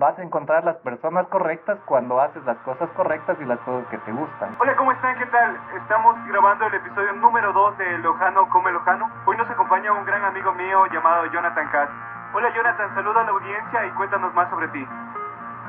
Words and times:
vas 0.00 0.18
a 0.18 0.22
encontrar 0.22 0.64
las 0.64 0.76
personas 0.76 1.26
correctas 1.28 1.78
cuando 1.84 2.18
haces 2.22 2.42
las 2.46 2.56
cosas 2.64 2.88
correctas 2.96 3.36
y 3.38 3.44
las 3.44 3.58
cosas 3.60 3.86
que 3.88 3.98
te 3.98 4.12
gustan. 4.12 4.56
Hola, 4.58 4.74
¿cómo 4.74 4.92
están? 4.92 5.14
¿Qué 5.18 5.26
tal? 5.26 5.60
Estamos 5.76 6.16
grabando 6.26 6.66
el 6.68 6.74
episodio 6.74 7.12
número 7.20 7.52
2 7.52 7.76
de 7.76 7.98
Lojano 7.98 8.48
Come 8.48 8.72
Lojano. 8.72 9.10
Hoy 9.26 9.36
nos 9.36 9.48
acompaña 9.50 9.92
un 9.92 10.06
gran 10.06 10.24
amigo 10.24 10.54
mío 10.54 10.86
llamado 10.86 11.26
Jonathan 11.26 11.68
Katz. 11.70 11.92
Hola 12.32 12.48
Jonathan, 12.56 12.94
saluda 12.94 13.20
a 13.20 13.24
la 13.24 13.30
audiencia 13.30 13.86
y 13.86 13.90
cuéntanos 13.90 14.32
más 14.32 14.48
sobre 14.48 14.68
ti. 14.68 14.88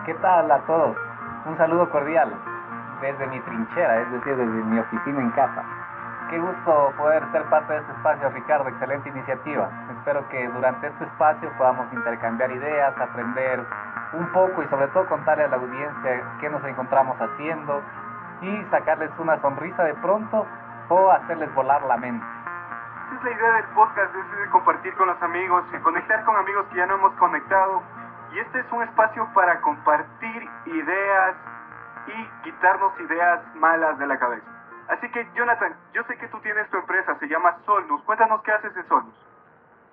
¿Qué 0.05 0.13
tal 0.13 0.49
a 0.49 0.59
todos? 0.59 0.95
Un 1.45 1.57
saludo 1.57 1.89
cordial 1.89 2.31
desde 3.01 3.27
mi 3.27 3.39
trinchera, 3.41 3.99
es 3.99 4.11
decir, 4.13 4.37
desde 4.37 4.63
mi 4.63 4.79
oficina 4.79 5.19
en 5.19 5.31
casa. 5.31 5.61
Qué 6.29 6.39
gusto 6.39 6.93
poder 6.97 7.21
ser 7.33 7.43
parte 7.49 7.73
de 7.73 7.79
este 7.79 7.91
espacio, 7.91 8.29
Ricardo. 8.29 8.69
Excelente 8.69 9.09
iniciativa. 9.09 9.69
Espero 9.91 10.25
que 10.29 10.47
durante 10.47 10.87
este 10.87 11.03
espacio 11.03 11.51
podamos 11.57 11.91
intercambiar 11.91 12.49
ideas, 12.51 12.97
aprender 12.97 13.65
un 14.13 14.27
poco 14.33 14.61
y 14.61 14.67
sobre 14.67 14.87
todo 14.89 15.07
contarle 15.07 15.45
a 15.45 15.47
la 15.47 15.57
audiencia 15.57 16.23
qué 16.39 16.49
nos 16.49 16.63
encontramos 16.65 17.17
haciendo 17.17 17.81
y 18.41 18.63
sacarles 18.71 19.11
una 19.19 19.39
sonrisa 19.41 19.83
de 19.83 19.93
pronto 19.95 20.45
o 20.89 21.11
hacerles 21.11 21.53
volar 21.53 21.83
la 21.83 21.97
mente. 21.97 22.25
Esa 23.07 23.15
es 23.15 23.23
la 23.23 23.31
idea 23.31 23.51
del 23.53 23.65
podcast, 23.75 24.15
es 24.15 24.49
compartir 24.49 24.93
con 24.95 25.07
los 25.07 25.21
amigos, 25.21 25.63
y 25.73 25.77
conectar 25.81 26.23
con 26.23 26.35
amigos 26.37 26.65
que 26.67 26.77
ya 26.77 26.85
no 26.85 26.95
hemos 26.95 27.13
conectado. 27.15 27.81
Y 28.33 28.39
este 28.39 28.59
es 28.59 28.71
un 28.71 28.83
espacio 28.83 29.27
para 29.33 29.59
compartir 29.61 30.49
ideas 30.65 31.35
y 32.07 32.43
quitarnos 32.43 32.97
ideas 33.01 33.41
malas 33.55 33.99
de 33.99 34.07
la 34.07 34.17
cabeza. 34.17 34.45
Así 34.87 35.09
que, 35.11 35.27
Jonathan, 35.35 35.73
yo 35.93 36.03
sé 36.03 36.17
que 36.17 36.27
tú 36.27 36.39
tienes 36.39 36.69
tu 36.69 36.77
empresa, 36.77 37.15
se 37.19 37.27
llama 37.27 37.57
Solnus. 37.65 38.01
Cuéntanos 38.03 38.41
qué 38.43 38.51
haces 38.51 38.75
en 38.75 38.87
Solnus. 38.87 39.27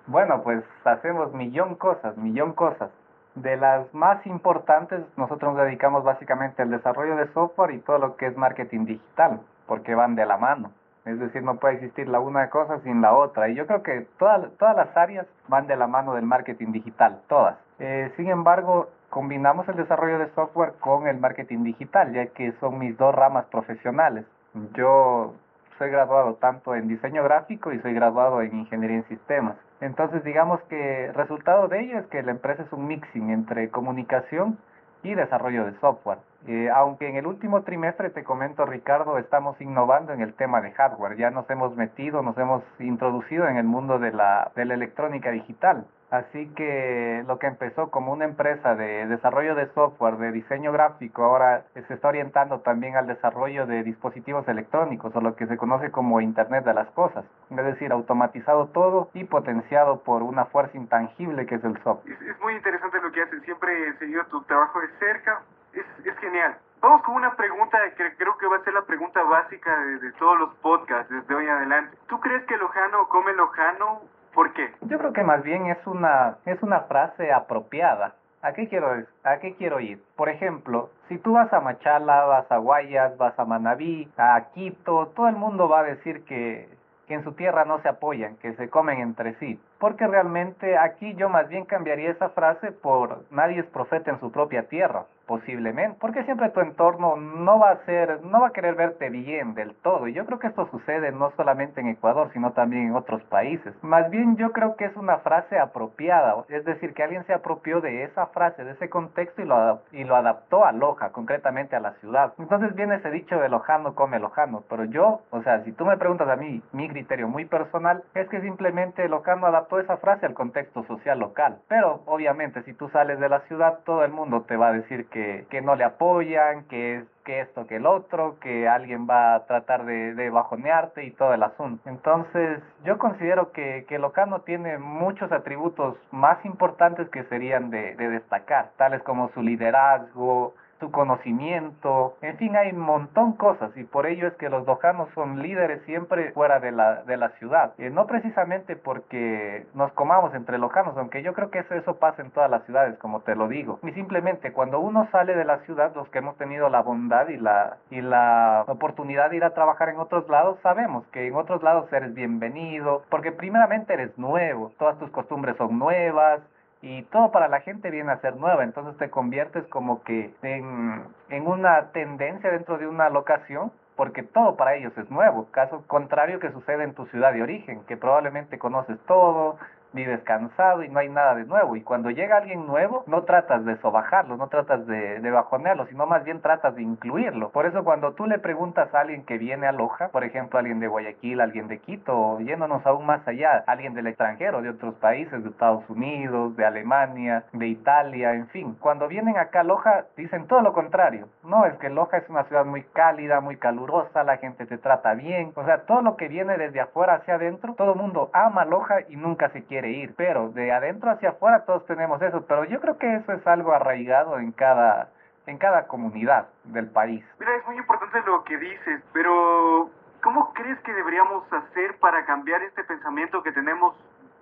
Bueno, 0.07 0.41
pues 0.41 0.63
hacemos 0.85 1.33
millón 1.33 1.75
cosas, 1.75 2.17
millón 2.17 2.53
cosas. 2.53 2.89
De 3.35 3.57
las 3.57 3.93
más 3.93 4.25
importantes, 4.25 5.01
nosotros 5.15 5.53
nos 5.53 5.65
dedicamos 5.65 6.03
básicamente 6.03 6.61
al 6.61 6.71
desarrollo 6.71 7.15
de 7.15 7.27
software 7.33 7.71
y 7.71 7.79
todo 7.79 7.97
lo 7.99 8.17
que 8.17 8.27
es 8.27 8.37
marketing 8.37 8.85
digital, 8.85 9.39
porque 9.67 9.95
van 9.95 10.15
de 10.15 10.25
la 10.25 10.37
mano. 10.37 10.71
Es 11.05 11.19
decir, 11.19 11.41
no 11.43 11.55
puede 11.55 11.75
existir 11.75 12.07
la 12.07 12.19
una 12.19 12.49
cosa 12.49 12.79
sin 12.81 13.01
la 13.01 13.13
otra. 13.13 13.49
Y 13.49 13.55
yo 13.55 13.65
creo 13.65 13.81
que 13.81 14.07
todas, 14.17 14.51
todas 14.57 14.75
las 14.75 14.95
áreas 14.97 15.25
van 15.47 15.67
de 15.67 15.75
la 15.75 15.87
mano 15.87 16.13
del 16.13 16.25
marketing 16.25 16.71
digital, 16.71 17.21
todas. 17.27 17.57
Eh, 17.79 18.11
sin 18.17 18.29
embargo, 18.29 18.89
combinamos 19.09 19.67
el 19.69 19.75
desarrollo 19.75 20.19
de 20.19 20.29
software 20.33 20.73
con 20.79 21.07
el 21.07 21.19
marketing 21.19 21.63
digital, 21.63 22.13
ya 22.13 22.27
que 22.27 22.51
son 22.59 22.77
mis 22.77 22.97
dos 22.97 23.15
ramas 23.15 23.45
profesionales. 23.45 24.25
Yo 24.73 25.33
soy 25.77 25.89
graduado 25.89 26.35
tanto 26.35 26.75
en 26.75 26.87
diseño 26.87 27.23
gráfico 27.23 27.71
y 27.71 27.79
soy 27.79 27.93
graduado 27.93 28.41
en 28.41 28.55
ingeniería 28.55 28.97
en 28.97 29.07
sistemas. 29.07 29.55
Entonces 29.81 30.23
digamos 30.23 30.61
que 30.63 31.05
el 31.05 31.13
resultado 31.13 31.67
de 31.67 31.81
ello 31.81 31.99
es 31.99 32.07
que 32.07 32.21
la 32.21 32.31
empresa 32.31 32.63
es 32.63 32.73
un 32.73 32.87
mixing 32.87 33.29
entre 33.29 33.69
comunicación 33.69 34.57
y 35.03 35.13
desarrollo 35.13 35.65
de 35.65 35.79
software. 35.79 36.19
Eh, 36.47 36.69
aunque 36.73 37.09
en 37.09 37.15
el 37.15 37.27
último 37.27 37.63
trimestre, 37.63 38.09
te 38.09 38.23
comento 38.23 38.65
Ricardo, 38.65 39.17
estamos 39.17 39.59
innovando 39.59 40.13
en 40.13 40.21
el 40.21 40.33
tema 40.33 40.61
de 40.61 40.71
hardware. 40.71 41.17
Ya 41.17 41.31
nos 41.31 41.49
hemos 41.49 41.75
metido, 41.75 42.21
nos 42.21 42.37
hemos 42.37 42.63
introducido 42.79 43.47
en 43.47 43.57
el 43.57 43.65
mundo 43.65 43.99
de 43.99 44.11
la, 44.11 44.51
electrónica 44.55 45.31
digital. 45.31 45.85
Así 46.11 46.47
que 46.55 47.23
lo 47.27 47.37
que 47.37 47.45
empezó 47.45 47.91
como 47.91 48.11
una 48.11 48.25
empresa 48.25 48.73
de 48.73 49.05
desarrollo 49.05 49.53
de 49.53 49.67
software, 49.73 50.17
de 50.17 50.31
diseño 50.31 50.71
gráfico, 50.71 51.23
ahora 51.23 51.65
se 51.73 51.93
está 51.93 52.07
orientando 52.07 52.61
también 52.61 52.95
al 52.95 53.05
desarrollo 53.05 53.67
de 53.67 53.83
dispositivos 53.83 54.47
electrónicos 54.47 55.15
o 55.15 55.21
lo 55.21 55.35
que 55.35 55.45
se 55.45 55.57
conoce 55.57 55.91
como 55.91 56.19
Internet 56.19 56.65
de 56.65 56.73
las 56.73 56.89
Cosas. 56.91 57.25
Es 57.51 57.57
decir, 57.57 57.91
automatizado 57.91 58.69
todo 58.69 59.09
y 59.13 59.25
potenciado 59.25 60.01
por 60.01 60.23
una 60.23 60.45
fuerza 60.45 60.77
intangible 60.77 61.45
que 61.45 61.55
es 61.55 61.63
el 61.63 61.77
software. 61.83 62.17
Es, 62.27 62.39
muy 62.41 62.55
interesante 62.55 62.99
lo 63.01 63.11
que 63.11 63.21
haces, 63.21 63.43
siempre 63.43 63.89
he 63.89 63.93
seguido 63.99 64.23
tu 64.31 64.41
trabajo 64.43 64.81
de 64.81 64.87
cerca, 64.97 65.43
es, 65.73 66.05
es 66.05 66.17
genial. 66.19 66.57
Vamos 66.81 67.01
con 67.03 67.15
una 67.15 67.35
pregunta 67.35 67.77
que 67.97 68.15
creo 68.15 68.37
que 68.37 68.47
va 68.47 68.57
a 68.57 68.63
ser 68.63 68.73
la 68.73 68.83
pregunta 68.83 69.21
básica 69.23 69.77
de, 69.79 69.99
de 69.99 70.11
todos 70.13 70.39
los 70.39 70.53
podcasts 70.55 71.11
desde 71.11 71.35
hoy 71.35 71.47
adelante. 71.47 71.97
¿Tú 72.07 72.19
crees 72.19 72.43
que 72.45 72.57
Lojano 72.57 73.07
come 73.09 73.33
Lojano 73.33 74.01
¿Por 74.33 74.53
qué? 74.53 74.71
Yo 74.81 74.97
creo 74.97 75.13
que 75.13 75.23
más 75.23 75.43
bien 75.43 75.67
es 75.67 75.85
una, 75.85 76.37
es 76.45 76.61
una 76.61 76.81
frase 76.81 77.31
apropiada. 77.31 78.15
¿A 78.41 78.53
qué, 78.53 78.69
quiero, 78.69 79.03
¿A 79.23 79.37
qué 79.39 79.55
quiero 79.55 79.81
ir? 79.81 80.01
Por 80.15 80.29
ejemplo, 80.29 80.91
si 81.09 81.17
tú 81.17 81.33
vas 81.33 81.51
a 81.51 81.59
Machala, 81.59 82.23
vas 82.23 82.49
a 82.49 82.57
Guayas, 82.57 83.17
vas 83.17 83.37
a 83.37 83.43
Manabí, 83.43 84.09
a 84.17 84.39
Quito, 84.53 85.07
todo 85.13 85.27
el 85.27 85.35
mundo 85.35 85.67
va 85.67 85.81
a 85.81 85.83
decir 85.83 86.23
que, 86.23 86.69
que 87.07 87.15
en 87.15 87.23
su 87.25 87.33
tierra 87.33 87.65
no 87.65 87.81
se 87.81 87.89
apoyan, 87.89 88.37
que 88.37 88.53
se 88.53 88.69
comen 88.69 88.99
entre 88.99 89.33
sí. 89.39 89.59
Porque 89.77 90.07
realmente 90.07 90.77
aquí 90.77 91.15
yo 91.15 91.27
más 91.27 91.49
bien 91.49 91.65
cambiaría 91.65 92.11
esa 92.11 92.29
frase 92.29 92.71
por 92.71 93.25
nadie 93.31 93.59
es 93.59 93.65
profeta 93.65 94.11
en 94.11 94.21
su 94.21 94.31
propia 94.31 94.69
tierra 94.69 95.03
posiblemente, 95.29 95.95
porque 96.01 96.23
siempre 96.23 96.49
tu 96.49 96.59
entorno 96.59 97.15
no 97.15 97.59
va 97.59 97.69
a 97.69 97.85
ser, 97.85 98.25
no 98.25 98.41
va 98.41 98.47
a 98.47 98.51
querer 98.51 98.73
verte 98.73 99.11
bien 99.11 99.53
del 99.53 99.75
todo. 99.75 100.07
Y 100.07 100.13
yo 100.13 100.25
creo 100.25 100.39
que 100.39 100.47
esto 100.47 100.67
sucede 100.71 101.11
no 101.11 101.29
solamente 101.37 101.81
en 101.81 101.89
Ecuador, 101.89 102.31
sino 102.33 102.51
también 102.53 102.87
en 102.87 102.95
otros 102.95 103.21
países. 103.25 103.75
Más 103.83 104.09
bien 104.09 104.37
yo 104.37 104.51
creo 104.53 104.75
que 104.75 104.85
es 104.85 104.95
una 104.95 105.19
frase 105.19 105.59
apropiada, 105.59 106.33
es 106.49 106.65
decir, 106.65 106.95
que 106.95 107.03
alguien 107.03 107.23
se 107.25 107.33
apropió 107.33 107.79
de 107.79 108.05
esa 108.05 108.25
frase, 108.27 108.63
de 108.63 108.71
ese 108.71 108.89
contexto 108.89 109.43
y 109.43 109.45
lo, 109.45 109.81
y 109.91 110.03
lo 110.03 110.15
adaptó 110.15 110.65
a 110.65 110.71
Loja, 110.71 111.11
concretamente 111.11 111.75
a 111.75 111.79
la 111.79 111.93
ciudad. 111.99 112.33
Entonces 112.39 112.73
viene 112.73 112.95
ese 112.95 113.11
dicho 113.11 113.39
de 113.39 113.49
lojano 113.49 113.93
come 113.93 114.17
lojano, 114.17 114.63
pero 114.67 114.85
yo, 114.85 115.21
o 115.29 115.43
sea, 115.43 115.63
si 115.63 115.73
tú 115.73 115.85
me 115.85 115.97
preguntas 115.97 116.27
a 116.27 116.37
mí, 116.37 116.63
mi 116.71 116.89
criterio 116.89 117.27
muy 117.27 117.45
personal 117.45 118.03
es 118.15 118.27
que 118.29 118.41
simplemente 118.41 119.07
lojano 119.07 119.45
adaptó 119.45 119.79
esa 119.79 119.97
frase 119.97 120.25
al 120.25 120.33
contexto 120.33 120.83
social 120.85 121.19
local. 121.19 121.59
Pero 121.67 122.01
obviamente 122.07 122.63
si 122.63 122.73
tú 122.73 122.89
sales 122.89 123.19
de 123.19 123.29
la 123.29 123.41
ciudad, 123.41 123.81
todo 123.85 124.03
el 124.03 124.11
mundo 124.11 124.41
te 124.47 124.57
va 124.57 124.69
a 124.69 124.73
decir 124.73 125.07
que 125.09 125.18
que, 125.49 125.61
no 125.61 125.75
le 125.75 125.83
apoyan, 125.83 126.63
que, 126.65 127.03
que 127.25 127.41
esto, 127.41 127.67
que 127.67 127.77
el 127.77 127.85
otro, 127.85 128.37
que 128.39 128.67
alguien 128.67 129.07
va 129.09 129.35
a 129.35 129.45
tratar 129.45 129.85
de, 129.85 130.13
de 130.13 130.29
bajonearte 130.29 131.03
y 131.05 131.11
todo 131.11 131.33
el 131.33 131.43
asunto. 131.43 131.89
Entonces, 131.89 132.61
yo 132.83 132.97
considero 132.97 133.51
que, 133.51 133.85
que 133.87 133.99
Locano 133.99 134.41
tiene 134.41 134.77
muchos 134.77 135.31
atributos 135.31 135.97
más 136.11 136.43
importantes 136.45 137.09
que 137.09 137.23
serían 137.25 137.69
de 137.69 137.95
destacar, 137.95 138.71
tales 138.77 139.01
como 139.03 139.29
su 139.29 139.41
liderazgo, 139.41 140.53
su 140.79 140.91
conocimiento, 140.91 142.15
en 142.21 142.37
fin, 142.37 142.55
hay 142.55 142.71
un 142.71 142.79
montón 142.79 143.33
cosas 143.33 143.75
y 143.75 143.83
por 143.83 144.07
ello 144.07 144.27
es 144.27 144.33
que 144.35 144.49
los 144.49 144.65
lojanos 144.65 145.09
son 145.13 145.41
líderes 145.41 145.81
siempre 145.85 146.31
fuera 146.31 146.59
de 146.59 146.71
la, 146.71 147.03
de 147.03 147.17
la 147.17 147.29
ciudad. 147.31 147.73
Eh, 147.77 147.89
no 147.89 148.07
precisamente 148.07 148.75
porque 148.75 149.65
nos 149.73 149.91
comamos 149.93 150.33
entre 150.33 150.57
lojanos, 150.57 150.97
aunque 150.97 151.21
yo 151.21 151.33
creo 151.33 151.51
que 151.51 151.59
eso, 151.59 151.75
eso 151.75 151.97
pasa 151.97 152.21
en 152.21 152.31
todas 152.31 152.49
las 152.49 152.63
ciudades, 152.65 152.97
como 152.99 153.21
te 153.21 153.35
lo 153.35 153.47
digo. 153.47 153.79
Y 153.83 153.91
simplemente 153.91 154.53
cuando 154.53 154.79
uno 154.79 155.07
sale 155.11 155.35
de 155.35 155.45
la 155.45 155.59
ciudad, 155.59 155.93
los 155.95 156.07
que 156.09 156.19
hemos 156.19 156.37
tenido 156.37 156.69
la 156.69 156.81
bondad 156.81 157.27
y 157.27 157.37
la, 157.37 157.77
y 157.89 158.01
la 158.01 158.63
oportunidad 158.67 159.29
de 159.29 159.37
ir 159.37 159.43
a 159.43 159.53
trabajar 159.53 159.89
en 159.89 159.99
otros 159.99 160.29
lados, 160.29 160.59
sabemos 160.63 161.05
que 161.07 161.27
en 161.27 161.35
otros 161.35 161.61
lados 161.61 161.91
eres 161.91 162.13
bienvenido, 162.13 163.03
porque 163.09 163.31
primeramente 163.31 163.93
eres 163.93 164.17
nuevo, 164.17 164.71
todas 164.77 164.97
tus 164.99 165.11
costumbres 165.11 165.57
son 165.57 165.77
nuevas, 165.77 166.41
y 166.81 167.03
todo 167.03 167.31
para 167.31 167.47
la 167.47 167.61
gente 167.61 167.89
viene 167.89 168.11
a 168.11 168.21
ser 168.21 168.35
nueva, 168.37 168.63
entonces 168.63 168.97
te 168.97 169.09
conviertes 169.09 169.65
como 169.67 170.03
que 170.03 170.33
en, 170.41 171.03
en 171.29 171.47
una 171.47 171.91
tendencia 171.91 172.51
dentro 172.51 172.77
de 172.77 172.87
una 172.87 173.09
locación 173.09 173.71
porque 173.99 174.23
todo 174.23 174.55
para 174.55 174.75
ellos 174.75 174.97
es 174.97 175.11
nuevo, 175.11 175.49
caso 175.51 175.83
contrario 175.85 176.39
que 176.39 176.53
sucede 176.53 176.85
en 176.85 176.93
tu 176.93 177.05
ciudad 177.07 177.33
de 177.33 177.43
origen, 177.43 177.83
que 177.85 177.97
probablemente 177.97 178.57
conoces 178.57 178.97
todo, 179.07 179.57
vives 179.93 180.21
cansado 180.23 180.83
y 180.83 180.89
no 180.89 180.99
hay 180.99 181.09
nada 181.09 181.35
de 181.35 181.45
nuevo. 181.45 181.75
Y 181.75 181.81
cuando 181.81 182.09
llega 182.09 182.37
alguien 182.37 182.65
nuevo, 182.67 183.03
no 183.07 183.23
tratas 183.23 183.65
de 183.65 183.77
sobajarlo, 183.77 184.37
no 184.37 184.47
tratas 184.47 184.85
de, 184.87 185.19
de 185.19 185.31
bajonearlo, 185.31 185.85
sino 185.87 186.05
más 186.05 186.23
bien 186.23 186.41
tratas 186.41 186.75
de 186.75 186.81
incluirlo. 186.81 187.49
Por 187.49 187.65
eso 187.65 187.83
cuando 187.83 188.13
tú 188.13 188.25
le 188.25 188.39
preguntas 188.39 188.93
a 188.93 189.01
alguien 189.01 189.25
que 189.25 189.37
viene 189.37 189.67
a 189.67 189.71
Loja, 189.71 190.09
por 190.09 190.23
ejemplo, 190.23 190.59
alguien 190.59 190.79
de 190.79 190.87
Guayaquil, 190.87 191.41
alguien 191.41 191.67
de 191.67 191.79
Quito, 191.79 192.39
yéndonos 192.39 192.85
aún 192.85 193.05
más 193.05 193.27
allá, 193.27 193.63
alguien 193.67 193.93
del 193.93 194.07
extranjero, 194.07 194.61
de 194.61 194.69
otros 194.69 194.95
países, 194.95 195.43
de 195.43 195.49
Estados 195.49 195.89
Unidos, 195.89 196.55
de 196.55 196.65
Alemania, 196.65 197.43
de 197.53 197.67
Italia, 197.67 198.33
en 198.33 198.47
fin, 198.47 198.75
cuando 198.79 199.07
vienen 199.07 199.37
acá 199.37 199.61
a 199.61 199.63
Loja, 199.63 200.05
dicen 200.17 200.47
todo 200.47 200.61
lo 200.61 200.73
contrario. 200.73 201.27
No, 201.43 201.65
es 201.65 201.73
que 201.75 201.89
Loja 201.89 202.17
es 202.17 202.29
una 202.29 202.43
ciudad 202.45 202.65
muy 202.65 202.83
cálida, 202.83 203.41
muy 203.41 203.57
calurosa, 203.57 204.23
la 204.23 204.37
gente 204.37 204.65
te 204.65 204.77
trata 204.77 205.13
bien. 205.13 205.51
O 205.55 205.63
sea, 205.65 205.85
todo 205.85 206.01
lo 206.01 206.15
que 206.15 206.27
viene 206.27 206.57
desde 206.57 206.81
afuera 206.81 207.15
hacia 207.15 207.35
adentro, 207.35 207.73
todo 207.75 207.93
el 207.93 207.99
mundo 207.99 208.29
ama 208.33 208.65
Loja 208.65 209.01
y 209.07 209.15
nunca 209.15 209.49
se 209.49 209.63
quiere 209.63 209.78
ir, 209.85 210.13
pero 210.15 210.49
de 210.49 210.71
adentro 210.71 211.11
hacia 211.11 211.29
afuera 211.29 211.65
todos 211.65 211.85
tenemos 211.85 212.21
eso, 212.21 212.45
pero 212.47 212.65
yo 212.65 212.79
creo 212.79 212.97
que 212.97 213.15
eso 213.15 213.31
es 213.33 213.45
algo 213.47 213.73
arraigado 213.73 214.39
en 214.39 214.51
cada 214.51 215.09
en 215.47 215.57
cada 215.57 215.87
comunidad 215.87 216.47
del 216.65 216.87
país. 216.87 217.25
Mira, 217.39 217.55
es 217.55 217.65
muy 217.65 217.77
importante 217.77 218.21
lo 218.25 218.43
que 218.43 218.57
dices, 218.57 219.01
pero 219.13 219.89
¿cómo 220.21 220.53
crees 220.53 220.79
que 220.81 220.93
deberíamos 220.93 221.43
hacer 221.51 221.97
para 221.99 222.23
cambiar 222.25 222.61
este 222.61 222.83
pensamiento 222.83 223.41
que 223.41 223.51
tenemos 223.51 223.95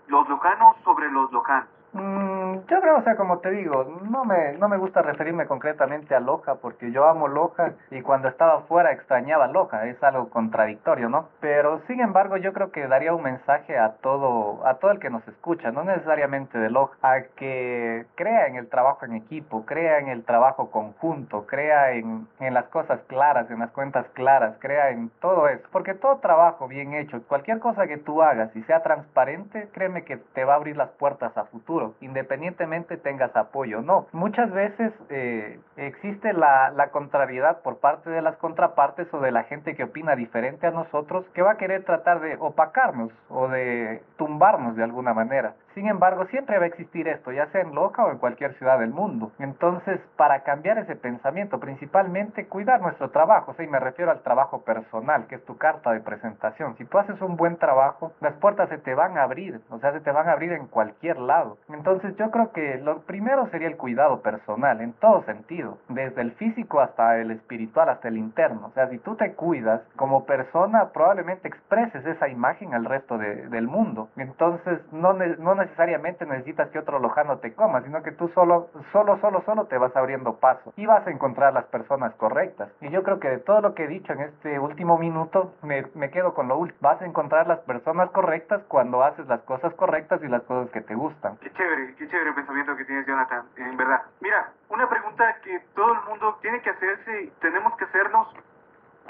los 0.07 0.27
lojanos 0.27 0.75
sobre 0.83 1.09
los 1.09 1.31
lojanos? 1.31 1.69
Mm, 1.93 2.26
yo 2.67 2.81
creo, 2.81 2.97
o 2.97 3.03
sea, 3.03 3.15
como 3.15 3.39
te 3.39 3.51
digo, 3.51 3.99
no 4.09 4.25
me, 4.25 4.53
no 4.53 4.67
me 4.69 4.77
gusta 4.77 5.01
referirme 5.01 5.45
concretamente 5.45 6.15
a 6.15 6.19
Loja 6.19 6.55
porque 6.55 6.91
yo 6.91 7.05
amo 7.07 7.27
Loja 7.27 7.73
y 7.91 8.01
cuando 8.01 8.27
estaba 8.27 8.61
fuera 8.61 8.91
extrañaba 8.91 9.47
Loja, 9.47 9.85
es 9.85 10.01
algo 10.03 10.29
contradictorio, 10.29 11.09
¿no? 11.09 11.29
Pero 11.39 11.81
sin 11.87 11.99
embargo, 11.99 12.37
yo 12.37 12.53
creo 12.53 12.71
que 12.71 12.87
daría 12.87 13.13
un 13.13 13.23
mensaje 13.23 13.77
a 13.77 13.93
todo, 14.01 14.65
a 14.65 14.75
todo 14.75 14.91
el 14.91 14.99
que 14.99 15.09
nos 15.09 15.27
escucha, 15.27 15.71
no 15.71 15.83
necesariamente 15.83 16.57
de 16.57 16.69
Loja, 16.69 16.95
a 17.01 17.21
que 17.35 18.05
crea 18.15 18.47
en 18.47 18.55
el 18.55 18.67
trabajo 18.69 19.05
en 19.05 19.13
equipo, 19.13 19.65
crea 19.65 19.99
en 19.99 20.07
el 20.07 20.23
trabajo 20.23 20.71
conjunto, 20.71 21.45
crea 21.45 21.91
en, 21.91 22.27
en 22.39 22.53
las 22.53 22.65
cosas 22.65 22.99
claras, 23.07 23.49
en 23.51 23.59
las 23.59 23.71
cuentas 23.71 24.05
claras, 24.13 24.55
crea 24.59 24.89
en 24.89 25.09
todo 25.21 25.47
eso, 25.47 25.67
porque 25.71 25.93
todo 25.93 26.17
trabajo 26.17 26.67
bien 26.67 26.93
hecho, 26.93 27.21
cualquier 27.27 27.59
cosa 27.59 27.87
que 27.87 27.97
tú 27.97 28.21
hagas 28.21 28.55
y 28.55 28.63
sea 28.63 28.81
transparente, 28.81 29.69
créeme 29.73 30.03
que 30.03 30.17
te 30.17 30.43
va 30.43 30.53
a 30.53 30.55
abrir 30.57 30.77
las 30.77 30.89
puertas 30.91 31.37
a 31.37 31.45
futuro, 31.45 31.93
independientemente 32.01 32.46
tengas 32.55 33.35
apoyo 33.35 33.81
no. 33.81 34.07
Muchas 34.11 34.51
veces 34.51 34.93
eh, 35.09 35.59
existe 35.75 36.33
la 36.33 36.89
contrariedad 36.91 37.61
por 37.61 37.79
parte 37.79 38.09
de 38.09 38.21
las 38.21 38.37
contrapartes 38.37 39.07
o 39.13 39.19
de 39.19 39.31
la 39.31 39.43
gente 39.43 39.75
que 39.75 39.83
opina 39.83 40.15
diferente 40.15 40.67
a 40.67 40.71
nosotros, 40.71 41.25
que 41.33 41.41
va 41.41 41.51
a 41.51 41.57
querer 41.57 41.83
tratar 41.83 42.21
de 42.21 42.37
opacarnos 42.39 43.11
o 43.29 43.47
de 43.47 44.01
tumbarnos 44.17 44.75
de 44.75 44.83
alguna 44.83 45.13
manera. 45.13 45.55
Sin 45.77 45.85
embargo, 45.85 46.25
siempre 46.31 46.57
va 46.57 46.63
a 46.63 46.69
existir 46.69 47.07
esto, 47.07 47.31
ya 47.31 47.45
sea 47.51 47.61
en 47.61 47.75
Loja 47.75 48.03
o 48.03 48.09
en 48.09 48.17
cualquier 48.17 48.55
ciudad 48.55 48.79
del 48.79 48.89
mundo. 48.89 49.31
Entonces, 49.37 49.99
para 50.15 50.39
cambiar 50.39 50.79
ese 50.79 50.95
pensamiento, 50.95 51.59
principalmente 51.59 52.47
cuidar 52.47 52.81
nuestro 52.81 53.11
trabajo, 53.11 53.53
o 53.55 53.63
me 53.69 53.79
refiero 53.79 54.09
al 54.09 54.23
trabajo 54.23 54.63
personal, 54.63 55.27
que 55.27 55.35
es 55.35 55.45
tu 55.45 55.55
carta 55.57 55.91
de 55.91 55.99
presentación. 55.99 56.75
Si 56.77 56.85
tú 56.85 56.97
haces 56.97 57.21
un 57.21 57.35
buen 57.37 57.57
trabajo, 57.57 58.11
las 58.21 58.33
puertas 58.37 58.69
se 58.69 58.79
te 58.79 58.95
van 58.95 59.19
a 59.19 59.21
abrir, 59.21 59.61
o 59.69 59.77
sea, 59.77 59.91
se 59.91 59.99
te 59.99 60.11
van 60.11 60.27
a 60.27 60.31
abrir 60.31 60.51
en 60.51 60.65
cualquier 60.65 61.19
lado. 61.19 61.59
Entonces, 61.69 62.15
yo 62.17 62.31
creo 62.31 62.51
que 62.53 62.79
lo 62.79 63.01
primero 63.01 63.47
sería 63.51 63.67
el 63.67 63.77
cuidado 63.77 64.23
personal, 64.23 64.81
en 64.81 64.93
todo 64.93 65.25
sentido, 65.25 65.77
desde 65.89 66.21
el 66.21 66.31
físico 66.31 66.79
hasta 66.79 67.19
el 67.19 67.29
espiritual, 67.29 67.89
hasta 67.89 68.07
el 68.07 68.17
interno. 68.17 68.65
O 68.65 68.71
sea, 68.71 68.89
si 68.89 68.97
tú 68.97 69.15
te 69.15 69.33
cuidas 69.33 69.83
como 69.95 70.25
persona, 70.25 70.89
probablemente 70.91 71.47
expreses 71.47 72.03
esa 72.03 72.29
imagen 72.29 72.73
al 72.73 72.85
resto 72.85 73.19
de, 73.19 73.47
del 73.49 73.67
mundo. 73.67 74.09
Entonces, 74.17 74.79
no, 74.91 75.13
no 75.13 75.66
necesariamente 75.67 76.25
necesitas 76.25 76.69
que 76.69 76.79
otro 76.79 76.99
lojano 76.99 77.39
te 77.39 77.53
coma, 77.53 77.81
sino 77.81 78.01
que 78.01 78.11
tú 78.11 78.29
solo, 78.29 78.69
solo, 78.91 79.19
solo, 79.19 79.43
solo 79.45 79.65
te 79.65 79.77
vas 79.77 79.95
abriendo 79.95 80.39
paso 80.39 80.73
y 80.77 80.85
vas 80.85 81.05
a 81.05 81.11
encontrar 81.11 81.53
las 81.53 81.65
personas 81.65 82.13
correctas. 82.15 82.69
Y 82.81 82.89
yo 82.89 83.03
creo 83.03 83.19
que 83.19 83.29
de 83.29 83.39
todo 83.39 83.61
lo 83.61 83.75
que 83.75 83.83
he 83.83 83.87
dicho 83.87 84.13
en 84.13 84.21
este 84.21 84.59
último 84.59 84.97
minuto, 84.97 85.53
me, 85.61 85.85
me 85.93 86.09
quedo 86.09 86.33
con 86.33 86.47
lo 86.47 86.57
último. 86.57 86.79
Vas 86.81 87.01
a 87.01 87.05
encontrar 87.05 87.47
las 87.47 87.59
personas 87.59 88.09
correctas 88.11 88.61
cuando 88.67 89.03
haces 89.03 89.27
las 89.27 89.41
cosas 89.41 89.73
correctas 89.73 90.21
y 90.23 90.27
las 90.27 90.41
cosas 90.43 90.71
que 90.71 90.81
te 90.81 90.95
gustan. 90.95 91.37
Qué 91.37 91.51
chévere, 91.51 91.95
qué 91.95 92.07
chévere 92.07 92.29
el 92.29 92.35
pensamiento 92.35 92.75
que 92.77 92.85
tienes, 92.85 93.05
Jonathan, 93.05 93.45
en 93.57 93.77
verdad. 93.77 94.01
Mira, 94.21 94.51
una 94.69 94.87
pregunta 94.87 95.35
que 95.43 95.59
todo 95.75 95.93
el 95.93 95.99
mundo 96.07 96.37
tiene 96.41 96.61
que 96.61 96.69
hacerse, 96.69 97.31
tenemos 97.41 97.75
que 97.75 97.85
hacernos, 97.85 98.27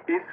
es, 0.08 0.24